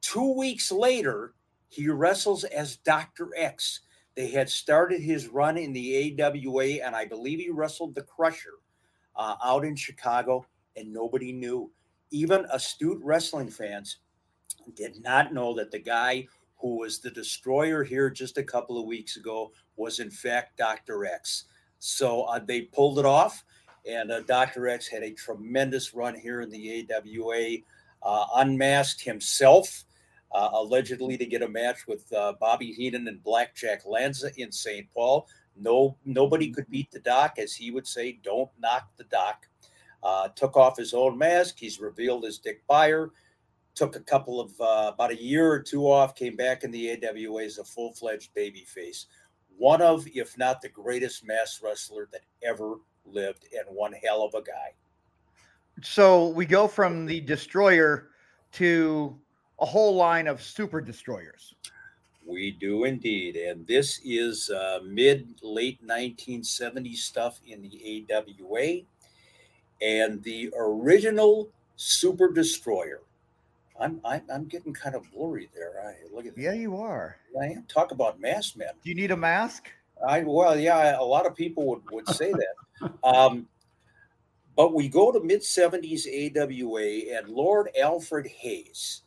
[0.01, 1.35] Two weeks later,
[1.69, 3.31] he wrestles as Dr.
[3.37, 3.81] X.
[4.17, 8.55] They had started his run in the AWA, and I believe he wrestled the Crusher
[9.15, 11.71] uh, out in Chicago, and nobody knew.
[12.11, 13.99] Even astute wrestling fans
[14.75, 18.87] did not know that the guy who was the destroyer here just a couple of
[18.87, 21.05] weeks ago was, in fact, Dr.
[21.05, 21.45] X.
[21.79, 23.45] So uh, they pulled it off,
[23.89, 24.69] and uh, Dr.
[24.69, 27.59] X had a tremendous run here in the AWA,
[28.03, 29.85] uh, unmasked himself
[30.33, 34.87] uh, allegedly to get a match with uh, Bobby Heenan and Blackjack Lanza in St.
[34.93, 35.29] Paul.
[35.57, 38.19] No, nobody could beat the Doc, as he would say.
[38.23, 39.49] Don't knock the Doc.
[40.03, 41.57] Uh, took off his own mask.
[41.59, 43.11] He's revealed as Dick Beyer.
[43.75, 46.15] Took a couple of uh, about a year or two off.
[46.15, 49.07] Came back in the AWA as a full fledged babyface.
[49.59, 54.35] One of, if not the greatest mass wrestler that ever lived, and one hell of
[54.35, 54.75] a guy.
[55.83, 58.09] So we go from the destroyer
[58.53, 59.19] to
[59.61, 61.55] a whole line of super destroyers.
[62.27, 63.37] We do indeed.
[63.37, 68.81] And this is uh, mid late 1970s stuff in the AWA.
[69.81, 73.03] And the original Super Destroyer.
[73.79, 75.75] I'm, I'm, I'm getting kind of blurry there.
[75.87, 76.41] I look at that.
[76.41, 77.19] Yeah, you are.
[77.41, 77.65] I am.
[77.69, 78.71] Talk about mask men.
[78.83, 79.69] Do you need a mask?
[80.07, 82.93] I well, yeah, a lot of people would, would say that.
[83.05, 83.47] um,
[84.57, 89.03] but we go to mid 70s AWA and Lord Alfred Hayes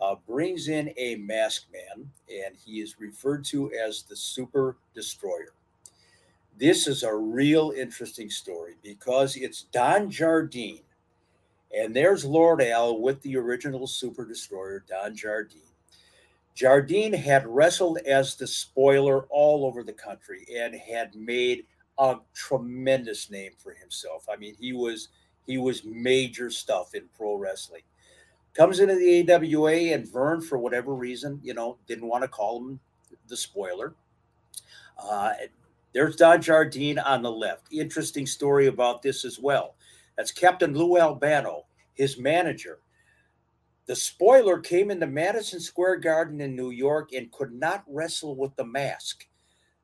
[0.00, 5.54] uh, brings in a masked man, and he is referred to as the Super Destroyer.
[6.56, 10.82] This is a real interesting story because it's Don Jardine,
[11.76, 15.62] and there's Lord Al with the original Super Destroyer, Don Jardine.
[16.54, 21.64] Jardine had wrestled as the spoiler all over the country and had made
[21.98, 24.26] a tremendous name for himself.
[24.28, 25.08] I mean, he was
[25.46, 27.82] he was major stuff in pro wrestling
[28.58, 32.58] comes into the AWA, and Verne, for whatever reason, you know, didn't want to call
[32.58, 32.80] him
[33.28, 33.94] the spoiler.
[35.00, 35.32] Uh,
[35.94, 37.72] there's Don Jardine on the left.
[37.72, 39.76] Interesting story about this as well.
[40.16, 42.80] That's Captain Lou Albano, his manager.
[43.86, 48.56] The spoiler came into Madison Square Garden in New York and could not wrestle with
[48.56, 49.26] the mask.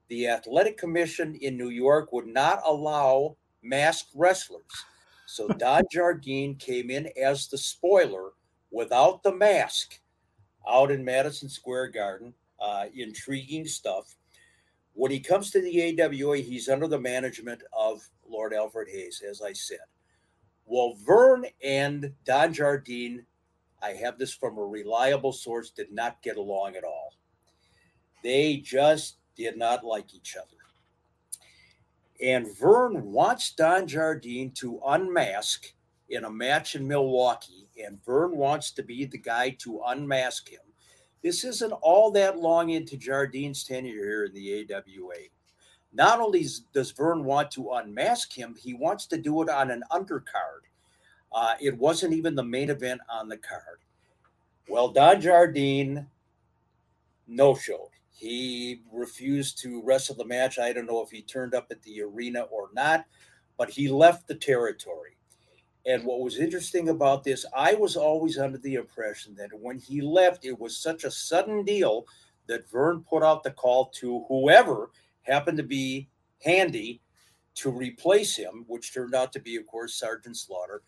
[0.09, 4.65] The Athletic Commission in New York would not allow masked wrestlers.
[5.27, 8.33] So Don Jardine came in as the spoiler
[8.75, 10.01] without the mask
[10.69, 12.35] out in Madison Square Garden.
[12.61, 14.17] Uh, intriguing stuff.
[14.95, 19.43] When he comes to the AWA, he's under the management of Lord Alfred Hayes, as
[19.43, 19.81] I said.
[20.65, 23.27] Well, Verne and Don Jardine,
[23.83, 27.13] I have this from a reliable source, did not get along at all.
[28.23, 30.47] They just did not like each other.
[32.23, 35.74] And Verne wants Don Jardine to unmask
[36.09, 40.61] in a match in Milwaukee, and Verne wants to be the guy to unmask him.
[41.23, 45.29] This isn't all that long into Jardine's tenure here in the AWA.
[45.93, 49.83] Not only does Verne want to unmask him, he wants to do it on an
[49.91, 50.65] undercard.
[51.33, 53.81] Uh, it wasn't even the main event on the card.
[54.69, 56.07] Well, Don Jardine
[57.27, 57.91] no showed.
[58.11, 60.59] He refused to wrestle the match.
[60.59, 63.07] I don't know if he turned up at the arena or not,
[63.57, 65.14] but he left the territory.
[65.87, 70.01] And what was interesting about this, I was always under the impression that when he
[70.01, 72.07] left, it was such a sudden deal
[72.47, 74.91] that Verne put out the call to whoever
[75.23, 76.09] happened to be
[76.43, 77.01] handy
[77.57, 80.83] to replace him, which turned out to be, of course, Sergeant Slaughter.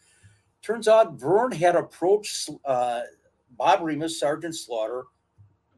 [0.63, 3.03] Turns out Verne had approached uh,
[3.51, 5.05] Bob Remus, Sergeant Slaughter,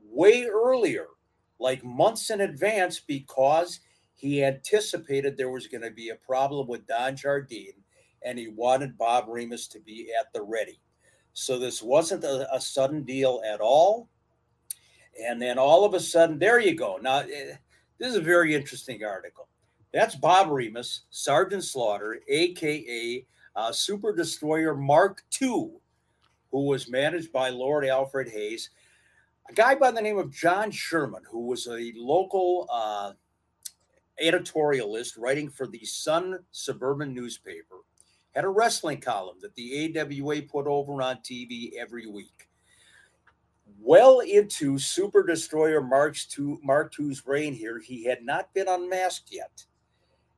[0.02, 1.06] way earlier,
[1.58, 3.80] like months in advance, because
[4.14, 7.84] he anticipated there was going to be a problem with Don Jardine
[8.22, 10.80] and he wanted Bob Remus to be at the ready.
[11.32, 14.08] So this wasn't a, a sudden deal at all.
[15.24, 16.98] And then all of a sudden, there you go.
[17.00, 17.54] Now, eh,
[17.98, 19.48] this is a very interesting article.
[19.92, 25.70] That's Bob Remus, Sergeant Slaughter, aka uh, Super Destroyer Mark II,
[26.50, 28.70] who was managed by Lord Alfred Hayes.
[29.48, 33.12] A guy by the name of John Sherman, who was a local uh,
[34.22, 37.76] editorialist writing for the Sun Suburban newspaper
[38.38, 42.48] had a wrestling column that the AWA put over on TV every week.
[43.80, 49.32] Well into Super Destroyer Mark, II, Mark II's reign here, he had not been unmasked
[49.32, 49.64] yet.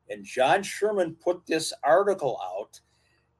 [0.08, 2.80] And John Sherman put this article out.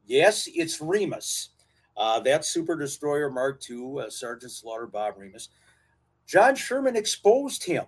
[0.04, 1.52] Yes, it's Remus.
[1.96, 5.48] Uh, that's Super Destroyer Mark II, uh, Sergeant Slaughter Bob Remus.
[6.26, 7.86] John Sherman exposed him.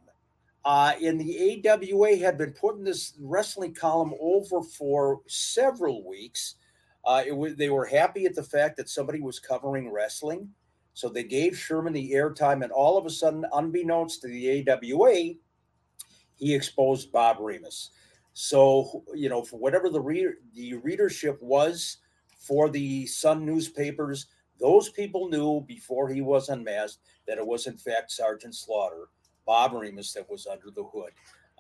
[0.65, 6.55] Uh, in the AWA had been putting this wrestling column over for several weeks.
[7.05, 10.49] Uh, it was, they were happy at the fact that somebody was covering wrestling.
[10.95, 15.35] So they gave Sherman the airtime, and all of a sudden, unbeknownst to the AWA,
[16.37, 17.91] he exposed Bob Remus.
[18.35, 21.99] So, you know, for whatever the, re- the readership was
[22.39, 24.27] for the Sun newspapers,
[24.61, 29.09] those people knew before he was unmasked that it was, in fact, Sergeant Slaughter,
[29.47, 31.11] Bob Remus, that was under the hood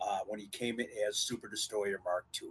[0.01, 2.51] uh, when he came in as Super Destroyer Mark II.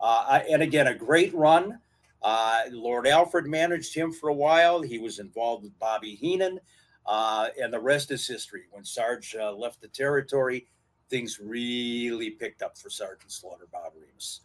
[0.00, 1.78] Uh, and again, a great run.
[2.22, 4.82] Uh, Lord Alfred managed him for a while.
[4.82, 6.58] He was involved with Bobby Heenan,
[7.06, 8.64] uh, and the rest is history.
[8.70, 10.66] When Sarge uh, left the territory,
[11.10, 14.40] things really picked up for Sergeant Slaughter Bob Remus.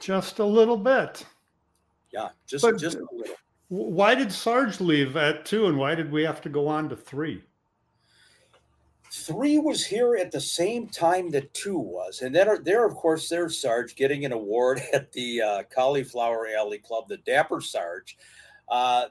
[0.00, 1.26] Just a little bit.
[2.12, 3.34] Yeah, just But- just a little.
[3.68, 6.96] Why did Sarge leave at two, and why did we have to go on to
[6.96, 7.42] three?
[9.10, 13.28] Three was here at the same time that two was, and then there, of course,
[13.28, 18.16] there's Sarge getting an award at the uh, Cauliflower Alley Club, the Dapper Sarge.
[18.68, 19.06] Uh,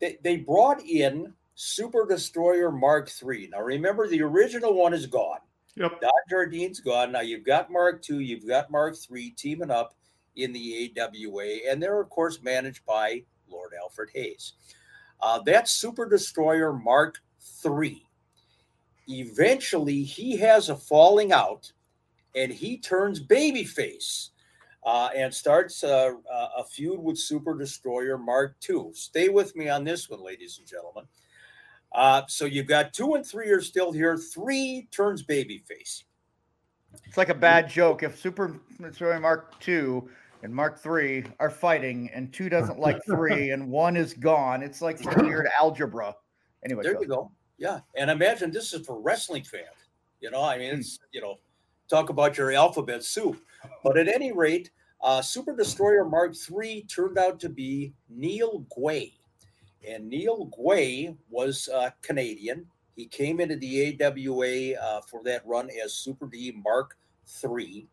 [0.00, 3.48] they, they brought in Super Destroyer Mark III.
[3.52, 5.40] Now, remember, the original one is gone.
[5.76, 6.00] Yep.
[6.00, 7.12] Don Jardine's gone.
[7.12, 9.94] Now you've got Mark II, you've got Mark III teaming up
[10.36, 14.54] in the AWA, and they're, of course, managed by Lord Alfred Hayes.
[15.20, 17.18] Uh, that's Super Destroyer Mark
[17.64, 18.06] III.
[19.10, 21.70] Eventually, he has a falling out
[22.36, 24.30] and he turns babyface
[24.86, 26.12] uh, and starts uh,
[26.56, 28.90] a feud with Super Destroyer Mark II.
[28.92, 31.04] Stay with me on this one, ladies and gentlemen.
[31.92, 34.16] Uh, so you've got two and three are still here.
[34.16, 36.04] Three turns babyface.
[37.06, 38.02] It's like a bad joke.
[38.02, 40.02] If Super Destroyer Mark II
[40.42, 44.80] and Mark III are fighting, and two doesn't like three, and one is gone, it's
[44.80, 46.14] like some weird algebra.
[46.64, 47.00] Anyway, There go.
[47.00, 47.32] you go.
[47.60, 47.80] Yeah.
[47.94, 49.66] And imagine this is for wrestling fans.
[50.20, 51.38] You know, I mean, it's, you know,
[51.88, 53.40] talk about your alphabet soup.
[53.84, 54.70] But at any rate,
[55.02, 59.12] uh, Super Destroyer Mark III turned out to be Neil Guay.
[59.86, 62.66] And Neil Guay was uh, Canadian.
[62.96, 66.96] He came into the AWA uh, for that run as Super D Mark
[67.44, 67.86] III.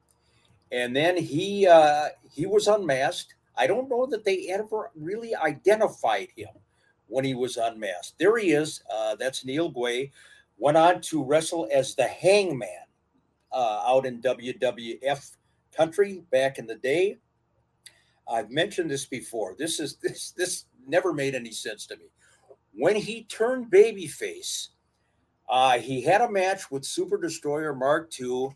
[0.71, 3.35] And then he uh, he was unmasked.
[3.57, 6.49] I don't know that they ever really identified him
[7.07, 8.19] when he was unmasked.
[8.19, 8.81] There he is.
[8.93, 10.11] Uh, that's Neil Guay.
[10.57, 12.69] Went on to wrestle as the Hangman
[13.51, 15.35] uh, out in WWF
[15.75, 17.17] country back in the day.
[18.27, 19.55] I've mentioned this before.
[19.57, 22.05] This is this this never made any sense to me.
[22.73, 24.69] When he turned babyface,
[25.49, 28.49] uh, he had a match with Super Destroyer Mark II,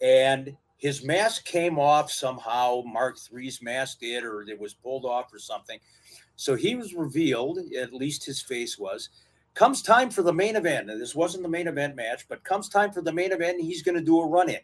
[0.00, 2.82] and his mask came off somehow.
[2.86, 5.78] Mark III's mask did, or it was pulled off or something.
[6.40, 9.10] So he was revealed, at least his face was.
[9.52, 10.90] Comes time for the main event.
[10.90, 13.82] And this wasn't the main event match, but comes time for the main event, he's
[13.82, 14.60] going to do a run in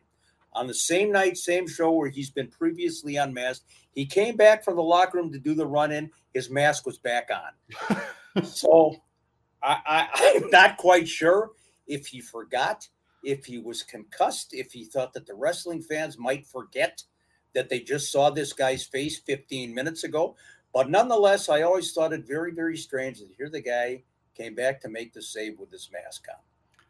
[0.54, 3.66] on the same night, same show where he's been previously unmasked.
[3.94, 6.10] He came back from the locker room to do the run in.
[6.32, 8.00] His mask was back on.
[8.44, 8.96] so
[9.62, 11.50] I, I, I'm not quite sure
[11.86, 12.88] if he forgot,
[13.22, 17.02] if he was concussed, if he thought that the wrestling fans might forget
[17.56, 20.36] that they just saw this guy's face 15 minutes ago.
[20.72, 24.02] But nonetheless, I always thought it very, very strange that here the guy
[24.34, 26.38] came back to make the save with his mask on.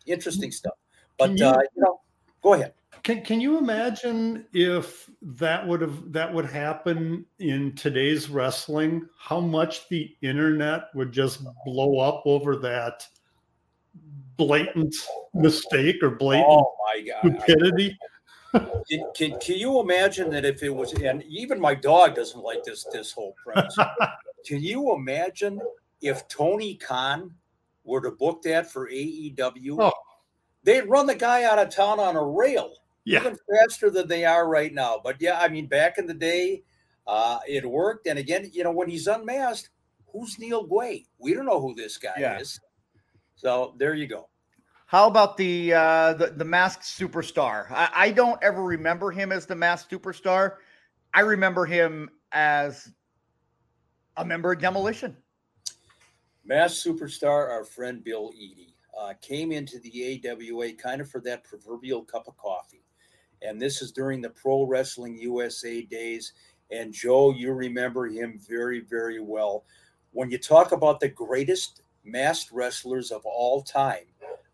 [0.06, 0.74] Interesting stuff.
[1.18, 2.00] But you- uh, you know,
[2.42, 2.74] go ahead.
[3.02, 9.08] Can Can you imagine if that would have that would happen in today's wrestling?
[9.18, 13.06] How much the internet would just blow up over that
[14.36, 14.94] blatant
[15.34, 17.40] mistake or blatant Oh my god!
[17.42, 17.96] stupidity?
[18.88, 22.64] Can, can, can you imagine that if it was and even my dog doesn't like
[22.64, 23.76] this this whole premise.
[24.46, 25.60] can you imagine
[26.00, 27.32] if Tony Khan
[27.84, 29.76] were to book that for AEW?
[29.80, 29.92] Oh.
[30.62, 32.74] They'd run the guy out of town on a rail.
[33.04, 35.00] Yeah, even faster than they are right now.
[35.02, 36.64] But yeah, I mean, back in the day,
[37.06, 38.08] uh, it worked.
[38.08, 39.70] And again, you know, when he's unmasked,
[40.12, 41.06] who's Neil Guay?
[41.18, 42.40] We don't know who this guy Yeah.
[42.40, 42.60] is.
[43.36, 44.28] So there you go.
[44.86, 47.70] How about the uh, the the masked superstar?
[47.70, 50.56] I, I don't ever remember him as the masked superstar.
[51.12, 52.92] I remember him as
[54.16, 55.16] a member of Demolition.
[56.44, 61.42] Mass superstar, our friend Bill Eadie, uh, came into the AWA kind of for that
[61.42, 62.84] proverbial cup of coffee.
[63.42, 66.32] And this is during the Pro Wrestling USA days.
[66.70, 69.64] And Joe, you remember him very, very well.
[70.12, 74.06] When you talk about the greatest masked wrestlers of all time,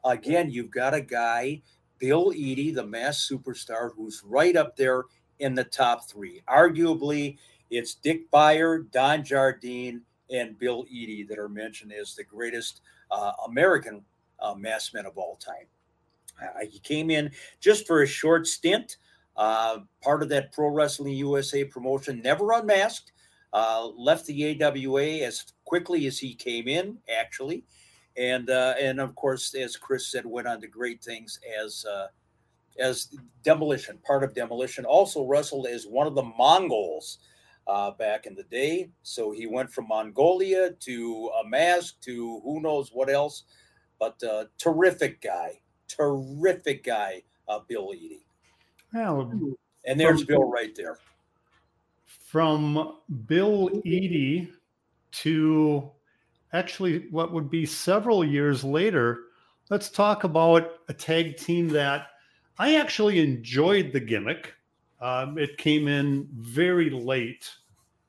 [0.05, 1.62] again, you've got a guy,
[1.98, 5.05] Bill Eadie, the masked superstar, who's right up there
[5.38, 6.42] in the top three.
[6.48, 7.38] Arguably,
[7.70, 12.80] it's Dick Beyer, Don Jardine, and Bill Eadie that are mentioned as the greatest
[13.11, 14.03] uh, American
[14.40, 15.66] uh, mass men of all time.
[16.40, 17.30] Uh, he came in
[17.61, 18.96] just for a short stint,
[19.36, 23.12] uh, part of that Pro Wrestling USA promotion, never unmasked.
[23.53, 27.64] Uh, left the AWA as quickly as he came in, actually,
[28.17, 32.09] and uh, and of course, as Chris said, went on to great things as uh,
[32.79, 34.85] as Demolition, part of Demolition.
[34.85, 37.19] Also wrestled as one of the Mongols
[37.67, 38.91] uh, back in the day.
[39.03, 43.45] So he went from Mongolia to a mask to who knows what else.
[43.99, 48.27] But uh, terrific guy, terrific guy, uh, Bill Eadie.
[48.93, 50.99] Well, and there's from, Bill right there.
[52.07, 52.97] From
[53.27, 54.51] Bill Eadie
[55.13, 55.91] to
[56.53, 59.24] actually what would be several years later,
[59.70, 62.09] let's talk about a tag team that
[62.59, 64.55] I actually enjoyed the gimmick.
[65.00, 67.50] Um, it came in very late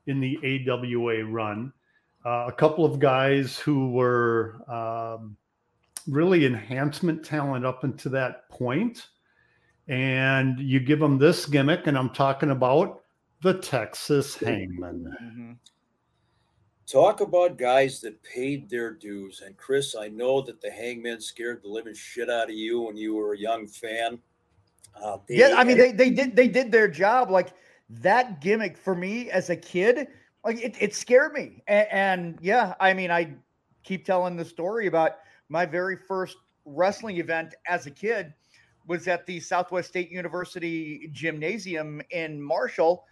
[0.06, 0.38] in the
[0.68, 1.72] AWA run.
[2.24, 5.36] Uh, a couple of guys who were um,
[6.06, 9.08] really enhancement talent up until that point.
[9.88, 13.02] And you give them this gimmick, and I'm talking about
[13.42, 15.58] the Texas Hangmen.
[16.86, 19.42] Talk about guys that paid their dues.
[19.44, 22.96] And Chris, I know that the Hangman scared the living shit out of you when
[22.96, 24.18] you were a young fan.
[25.02, 27.30] Uh, they, yeah, I mean they they did they did their job.
[27.30, 27.54] Like
[27.88, 30.08] that gimmick for me as a kid,
[30.44, 31.62] like it, it scared me.
[31.66, 33.34] And, and yeah, I mean I
[33.82, 35.12] keep telling the story about
[35.48, 38.32] my very first wrestling event as a kid
[38.86, 43.04] was at the Southwest State University gymnasium in Marshall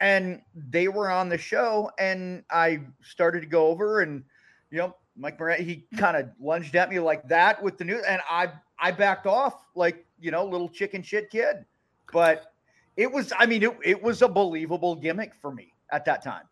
[0.00, 4.22] and they were on the show and I started to go over and
[4.70, 5.98] you know Mike Moran he mm.
[5.98, 9.66] kind of lunged at me like that with the news and I I backed off
[9.74, 11.64] like you know little chicken shit kid.
[12.12, 12.52] But
[12.96, 16.44] it was I mean it, it was a believable gimmick for me at that time.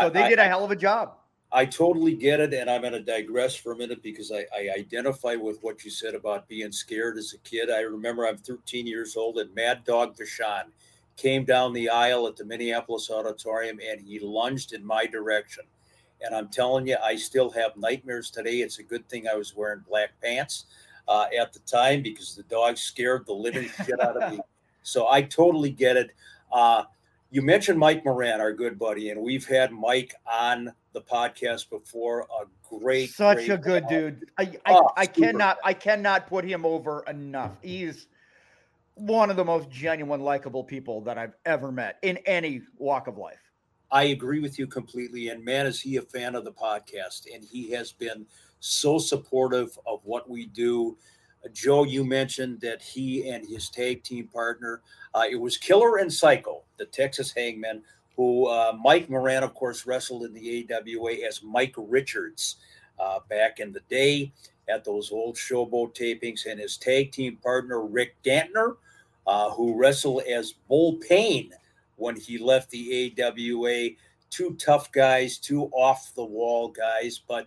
[0.00, 1.14] So they did a hell of a job.
[1.52, 4.70] I totally get it and I'm going to digress for a minute because I, I
[4.76, 7.70] identify with what you said about being scared as a kid.
[7.70, 10.64] I remember I'm 13 years old and Mad Dog Vachon
[11.16, 15.64] came down the aisle at the Minneapolis Auditorium and he lunged in my direction.
[16.20, 18.56] And I'm telling you, I still have nightmares today.
[18.56, 20.64] It's a good thing I was wearing black pants
[21.06, 24.40] uh, at the time because the dog scared the living shit out of me.
[24.82, 26.10] So I totally get it.
[26.52, 26.84] Uh,
[27.30, 32.28] you mentioned Mike Moran, our good buddy, and we've had Mike on the podcast before.
[32.40, 32.46] A
[32.78, 34.30] great, such great a good dude.
[34.38, 37.52] I I, oh, I cannot I cannot put him over enough.
[37.60, 38.06] He's
[38.94, 43.18] one of the most genuine, likable people that I've ever met in any walk of
[43.18, 43.38] life.
[43.90, 45.28] I agree with you completely.
[45.28, 47.32] And man, is he a fan of the podcast?
[47.32, 48.26] And he has been
[48.60, 50.96] so supportive of what we do.
[51.44, 54.80] Uh, Joe, you mentioned that he and his tag team partner,
[55.14, 57.82] uh, it was Killer and Psycho, the Texas Hangmen,
[58.16, 62.56] who uh, Mike Moran, of course, wrestled in the AWA as Mike Richards
[62.98, 64.32] uh, back in the day
[64.68, 68.76] at those old showboat tapings, and his tag team partner, Rick Gantner,
[69.26, 71.52] uh, who wrestled as Bull Payne
[71.96, 73.90] when he left the AWA.
[74.30, 77.20] Two tough guys, two off the wall guys.
[77.26, 77.46] But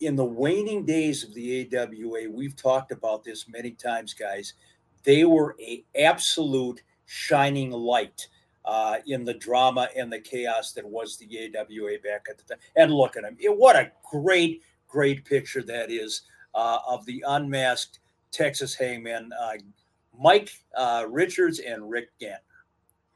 [0.00, 4.54] in the waning days of the AWA, we've talked about this many times, guys.
[5.04, 8.28] They were a absolute shining light.
[8.64, 12.58] Uh, in the drama and the chaos that was the AWA back at the time.
[12.76, 13.34] And look at him.
[13.40, 16.22] It, what a great, great picture that is
[16.58, 18.00] uh, of the unmasked
[18.32, 19.52] Texas Hangmen uh,
[20.18, 22.38] Mike uh, Richards and Rick Gantner.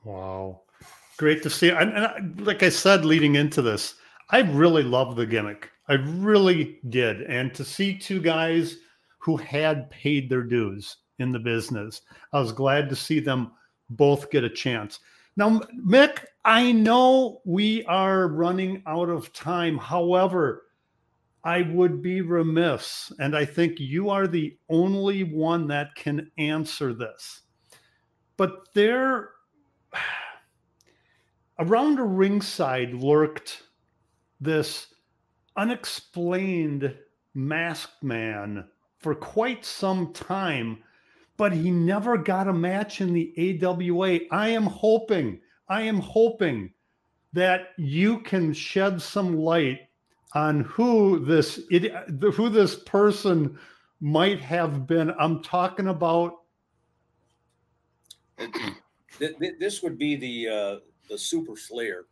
[0.04, 0.60] Wow.
[1.16, 1.70] Great to see.
[1.70, 3.96] And, and I, like I said, leading into this,
[4.30, 5.70] I really love the gimmick.
[5.88, 7.22] I really did.
[7.22, 8.78] And to see two guys
[9.18, 13.52] who had paid their dues in the business, I was glad to see them
[13.90, 15.00] both get a chance.
[15.36, 19.78] Now, Mick, I know we are running out of time.
[19.78, 20.64] However,
[21.44, 26.94] I would be remiss, and I think you are the only one that can answer
[26.94, 27.42] this.
[28.36, 29.30] But there,
[31.58, 33.62] around a ringside lurked
[34.40, 34.94] this
[35.56, 36.94] unexplained
[37.34, 38.68] masked man
[38.98, 40.82] for quite some time,
[41.36, 44.20] but he never got a match in the AWA.
[44.30, 46.72] I am hoping, I am hoping
[47.32, 49.80] that you can shed some light
[50.34, 53.58] on who this who this person
[54.00, 55.12] might have been.
[55.18, 56.40] I'm talking about.
[59.60, 60.76] This would be the uh,
[61.08, 62.06] the Super Slayer,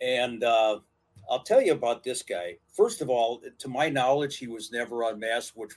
[0.00, 0.78] and uh,
[1.28, 2.56] I'll tell you about this guy.
[2.72, 5.72] First of all, to my knowledge, he was never unmasked, which,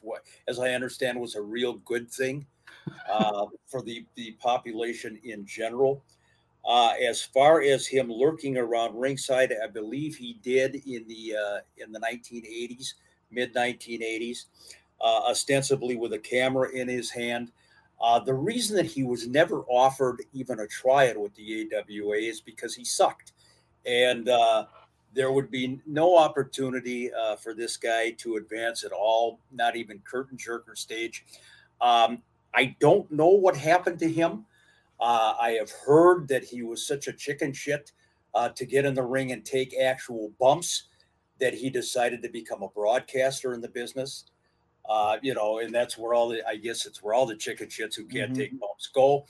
[0.47, 2.45] as I understand, was a real good thing
[3.09, 6.03] uh, for the the population in general.
[6.65, 11.59] Uh, as far as him lurking around ringside, I believe he did in the uh,
[11.77, 12.93] in the 1980s,
[13.31, 14.45] mid 1980s.
[15.01, 17.51] uh, ostensibly with a camera in his hand.
[18.01, 22.41] Uh, the reason that he was never offered even a tryout with the AWA is
[22.41, 23.33] because he sucked.
[23.85, 24.65] And uh,
[25.13, 29.99] there would be no opportunity uh, for this guy to advance at all, not even
[29.99, 31.25] curtain jerker stage.
[31.81, 32.21] Um,
[32.53, 34.45] I don't know what happened to him.
[35.03, 37.91] Uh, I have heard that he was such a chicken shit
[38.33, 40.83] uh, to get in the ring and take actual bumps
[41.41, 44.23] that he decided to become a broadcaster in the business.
[44.87, 47.67] Uh, you know, and that's where all the I guess it's where all the chicken
[47.67, 48.39] shits who can't mm-hmm.
[48.39, 49.25] take bumps go.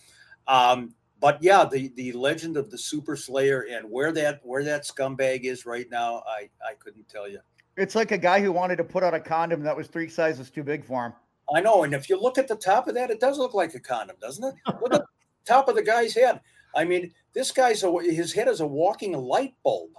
[0.48, 4.84] Um, but yeah, the the legend of the Super Slayer and where that where that
[4.84, 7.40] scumbag is right now, I I couldn't tell you.
[7.78, 10.52] It's like a guy who wanted to put out a condom that was three sizes
[10.52, 11.14] too big for him.
[11.56, 13.74] I know, and if you look at the top of that, it does look like
[13.74, 14.54] a condom, doesn't it?
[14.80, 15.02] Look at
[15.46, 16.42] top of the guy's head.
[16.76, 19.92] I mean, this guy's a, his head is a walking light bulb.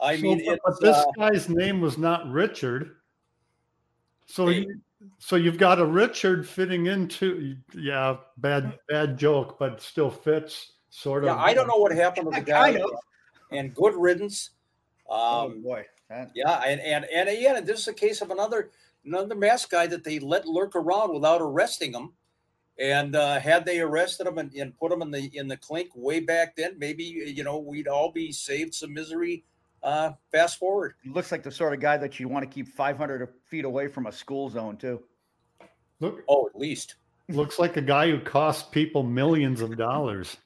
[0.00, 2.96] I so, mean, but this uh, guy's name was not Richard.
[4.26, 4.80] So you,
[5.18, 11.24] so you've got a Richard fitting into yeah, bad bad joke, but still fits sort
[11.24, 11.28] of.
[11.28, 12.80] Yeah, I don't know what happened to the guy.
[13.50, 14.50] And good riddance.
[15.08, 15.86] Oh, um, oh boy.
[16.34, 18.70] Yeah, and and and again, this is a case of another
[19.04, 22.12] another mask guy that they let lurk around without arresting him.
[22.78, 25.90] And uh, had they arrested him and, and put him in the in the clink
[25.94, 29.44] way back then, maybe you know we'd all be saved some misery
[29.82, 30.94] uh, fast forward.
[31.02, 33.88] He looks like the sort of guy that you want to keep 500 feet away
[33.88, 35.02] from a school zone, too.
[36.00, 36.96] Look, oh, at least
[37.28, 40.36] looks like a guy who cost people millions of dollars.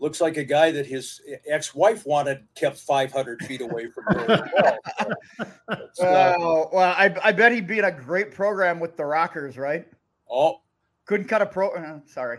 [0.00, 4.50] Looks like a guy that his ex-wife wanted kept 500 feet away from her.
[5.68, 9.58] well, uh, well I, I bet he'd be in a great program with the Rockers,
[9.58, 9.88] right?
[10.30, 10.60] Oh,
[11.08, 11.70] couldn't cut a pro.
[11.70, 12.38] Uh, sorry.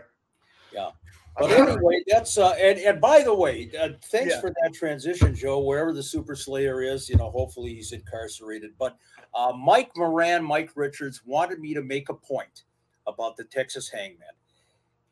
[0.72, 0.90] Yeah.
[1.36, 4.40] But anyway, that's uh, and and by the way, uh, thanks yeah.
[4.40, 5.60] for that transition, Joe.
[5.60, 8.72] Wherever the Super Slayer is, you know, hopefully he's incarcerated.
[8.78, 8.96] But
[9.34, 12.64] uh, Mike Moran, Mike Richards wanted me to make a point
[13.06, 14.28] about the Texas Hangmen,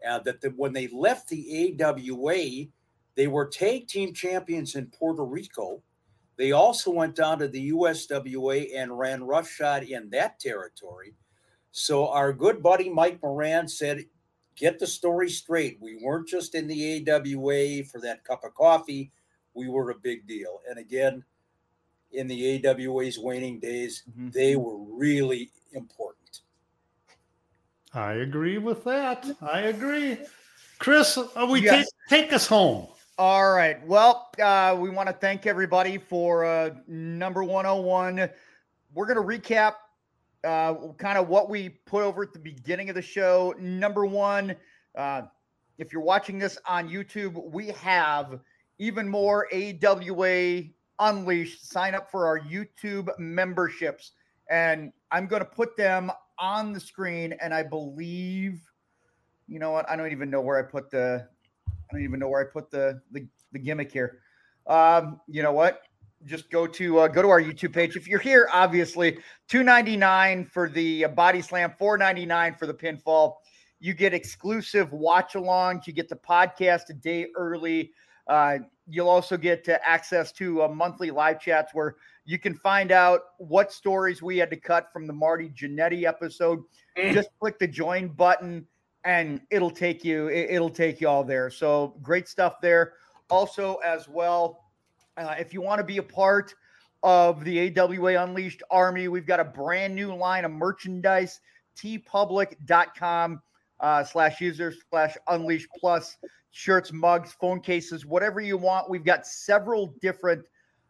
[0.08, 2.66] uh, that the, when they left the AWA,
[3.14, 5.82] they were tag team champions in Puerto Rico.
[6.36, 11.14] They also went down to the USWA and ran roughshod in that territory.
[11.78, 14.04] So our good buddy Mike Moran said
[14.56, 15.78] get the story straight.
[15.80, 19.12] We weren't just in the AWA for that cup of coffee.
[19.54, 20.60] We were a big deal.
[20.68, 21.24] And again,
[22.10, 24.30] in the AWA's waning days, mm-hmm.
[24.30, 26.40] they were really important.
[27.94, 29.26] I agree with that.
[29.40, 30.18] I agree.
[30.78, 31.90] Chris, uh, we yes.
[32.08, 32.88] take, take us home.
[33.18, 33.84] All right.
[33.86, 38.28] Well, uh, we want to thank everybody for uh, number 101.
[38.94, 39.74] We're going to recap
[40.44, 43.54] uh, kind of what we put over at the beginning of the show.
[43.58, 44.54] Number one,
[44.96, 45.22] uh,
[45.78, 48.40] if you're watching this on YouTube, we have
[48.78, 50.62] even more AWA
[51.00, 51.70] Unleashed.
[51.70, 54.12] Sign up for our YouTube memberships,
[54.50, 56.10] and I'm going to put them
[56.40, 57.34] on the screen.
[57.40, 58.60] And I believe,
[59.46, 59.88] you know what?
[59.88, 61.28] I don't even know where I put the.
[61.68, 64.18] I don't even know where I put the the, the gimmick here.
[64.66, 65.82] Um, you know what?
[66.24, 67.96] Just go to uh, go to our YouTube page.
[67.96, 72.54] If you're here, obviously, two ninety nine for the uh, body slam, four ninety nine
[72.54, 73.34] for the pinfall.
[73.80, 75.86] You get exclusive watch alongs.
[75.86, 77.92] You get the podcast a day early.
[78.26, 83.20] Uh, you'll also get access to uh, monthly live chats where you can find out
[83.38, 86.60] what stories we had to cut from the Marty Jannetty episode.
[86.96, 87.14] Mm.
[87.14, 88.66] Just click the join button
[89.04, 91.48] and it'll take you it'll take you all there.
[91.48, 92.94] So great stuff there.
[93.30, 94.67] Also, as well,
[95.18, 96.54] uh, if you want to be a part
[97.02, 101.40] of the AWA Unleashed Army, we've got a brand new line of merchandise,
[101.76, 103.42] teepublic.com
[103.80, 106.16] uh, slash users slash unleash plus
[106.50, 108.88] shirts, mugs, phone cases, whatever you want.
[108.88, 110.44] We've got several different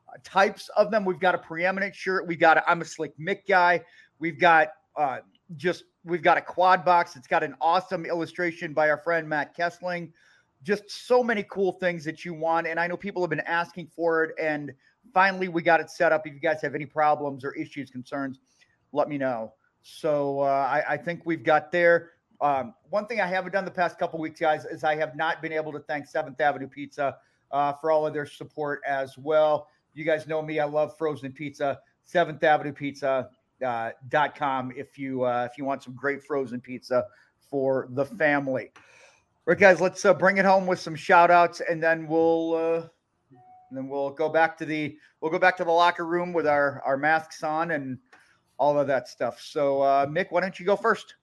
[0.08, 1.04] uh, types of them.
[1.04, 2.26] We've got a preeminent shirt.
[2.26, 3.82] We got a, I'm a slick Mick guy.
[4.18, 5.18] We've got uh,
[5.56, 7.16] just we've got a quad box.
[7.16, 10.12] It's got an awesome illustration by our friend Matt Kessling
[10.62, 12.66] just so many cool things that you want.
[12.66, 14.34] And I know people have been asking for it.
[14.40, 14.72] And
[15.14, 16.26] finally, we got it set up.
[16.26, 18.40] If you guys have any problems or issues, concerns,
[18.92, 19.52] let me know.
[19.82, 22.10] So uh, I, I, think we've got there.
[22.40, 25.40] Um, one thing I haven't done the past couple weeks, guys, is I have not
[25.40, 27.16] been able to thank Seventh Avenue Pizza
[27.50, 29.68] uh, for all of their support as well.
[29.94, 31.80] You guys know me; I love frozen pizza.
[32.04, 33.30] Seventh Avenue Pizza
[33.64, 37.06] uh, dot com if you uh, if you want some great frozen pizza
[37.50, 38.70] for the family.
[39.48, 42.88] Right, guys, let's uh, bring it home with some shout outs and then we'll uh,
[43.70, 46.82] then we'll go back to the we'll go back to the locker room with our
[46.84, 47.96] our masks on and
[48.58, 49.40] all of that stuff.
[49.40, 51.14] So uh, Mick, why don't you go first?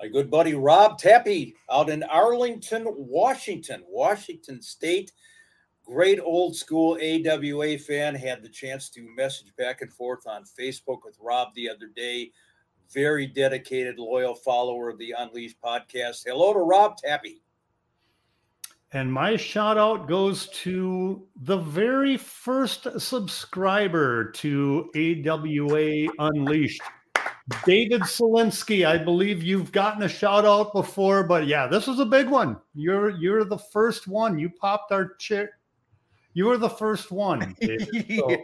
[0.00, 5.12] My good buddy Rob Tappy out in Arlington, Washington, Washington State.
[5.86, 8.16] Great old school AWA fan.
[8.16, 12.32] Had the chance to message back and forth on Facebook with Rob the other day.
[12.92, 16.24] Very dedicated, loyal follower of the Unleashed podcast.
[16.26, 17.42] Hello to Rob Tappy.
[18.92, 26.80] And my shout out goes to the very first subscriber to AWA Unleashed,
[27.66, 28.86] David Solinsky.
[28.86, 32.56] I believe you've gotten a shout out before, but yeah, this is a big one.
[32.74, 34.38] You're you're the first one.
[34.38, 35.50] You popped our chick.
[36.32, 37.54] You were the first one.
[37.60, 38.36] David, so.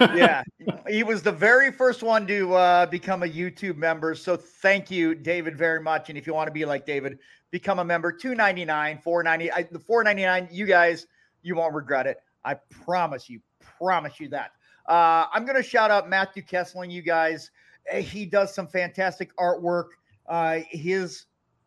[0.00, 0.42] Yeah,
[0.88, 4.14] he was the very first one to uh, become a YouTube member.
[4.14, 6.08] So thank you, David, very much.
[6.08, 7.18] And if you want to be like David,
[7.50, 8.12] become a member.
[8.12, 9.50] Two ninety nine, four ninety.
[9.70, 10.48] The four ninety nine.
[10.50, 11.06] You guys,
[11.42, 12.18] you won't regret it.
[12.44, 13.40] I promise you.
[13.78, 14.52] Promise you that.
[14.88, 16.90] Uh, I'm going to shout out Matthew Kessling.
[16.90, 17.50] You guys,
[17.88, 19.90] eh, he does some fantastic artwork.
[20.26, 21.26] Uh, his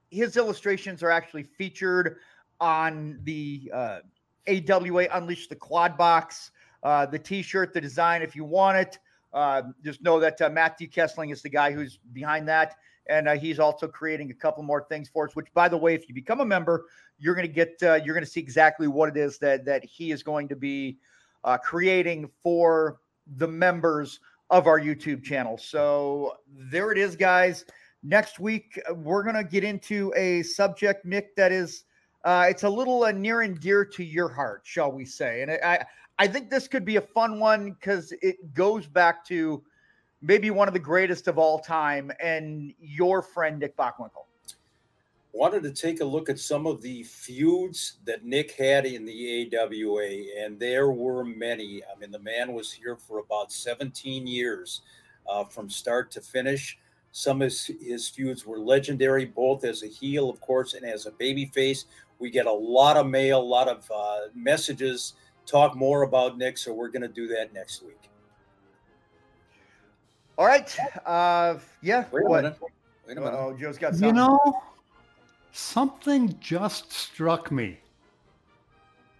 [0.09, 2.17] his illustrations are actually featured
[2.59, 3.99] on the uh,
[4.47, 6.51] AWA Unleash the Quad Box
[6.84, 8.21] uh, the T-shirt, the design.
[8.21, 8.99] If you want it,
[9.34, 12.75] uh, just know that uh, Matthew Kessling is the guy who's behind that,
[13.07, 15.36] and uh, he's also creating a couple more things for us.
[15.36, 16.86] Which, by the way, if you become a member,
[17.17, 19.84] you're going to get uh, you're going to see exactly what it is that that
[19.84, 20.99] he is going to be
[21.43, 22.99] uh, creating for
[23.38, 24.19] the members
[24.49, 25.57] of our YouTube channel.
[25.57, 27.65] So there it is, guys.
[28.03, 31.86] Next week we're going to get into a subject, Nick, that is.
[32.25, 35.41] Uh, it's a little uh, near and dear to your heart, shall we say?
[35.41, 35.86] And I,
[36.20, 39.64] I think this could be a fun one because it goes back to
[40.22, 44.26] maybe one of the greatest of all time and your friend Nick Bockwinkel.
[45.32, 49.49] Wanted to take a look at some of the feuds that Nick had in the
[49.51, 51.82] AWA, and there were many.
[51.84, 54.82] I mean, the man was here for about 17 years
[55.28, 56.78] uh, from start to finish.
[57.11, 61.07] Some of his, his feuds were legendary, both as a heel, of course, and as
[61.07, 61.86] a babyface.
[62.20, 65.14] We get a lot of mail, a lot of uh, messages
[65.45, 66.57] talk more about Nick.
[66.57, 67.99] So we're going to do that next week.
[70.37, 70.75] All right.
[71.05, 72.05] Uh, yeah.
[72.11, 72.43] Wait a what?
[72.43, 72.59] minute.
[73.07, 73.35] Wait a minute.
[73.35, 74.09] Oh, Joe's got something.
[74.09, 74.61] You know,
[75.51, 77.79] something just struck me.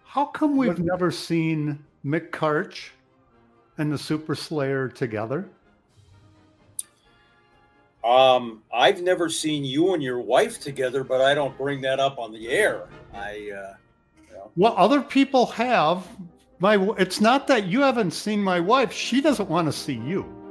[0.04, 0.78] How come we've what?
[0.78, 2.90] never seen Mick Karch
[3.78, 5.48] and the Super Slayer together?
[8.04, 12.18] Um, I've never seen you and your wife together, but I don't bring that up
[12.18, 12.86] on the air.
[13.14, 13.74] I uh,
[14.56, 16.06] well, other people have.
[16.60, 18.92] My, it's not that you haven't seen my wife.
[18.92, 20.43] She doesn't want to see you.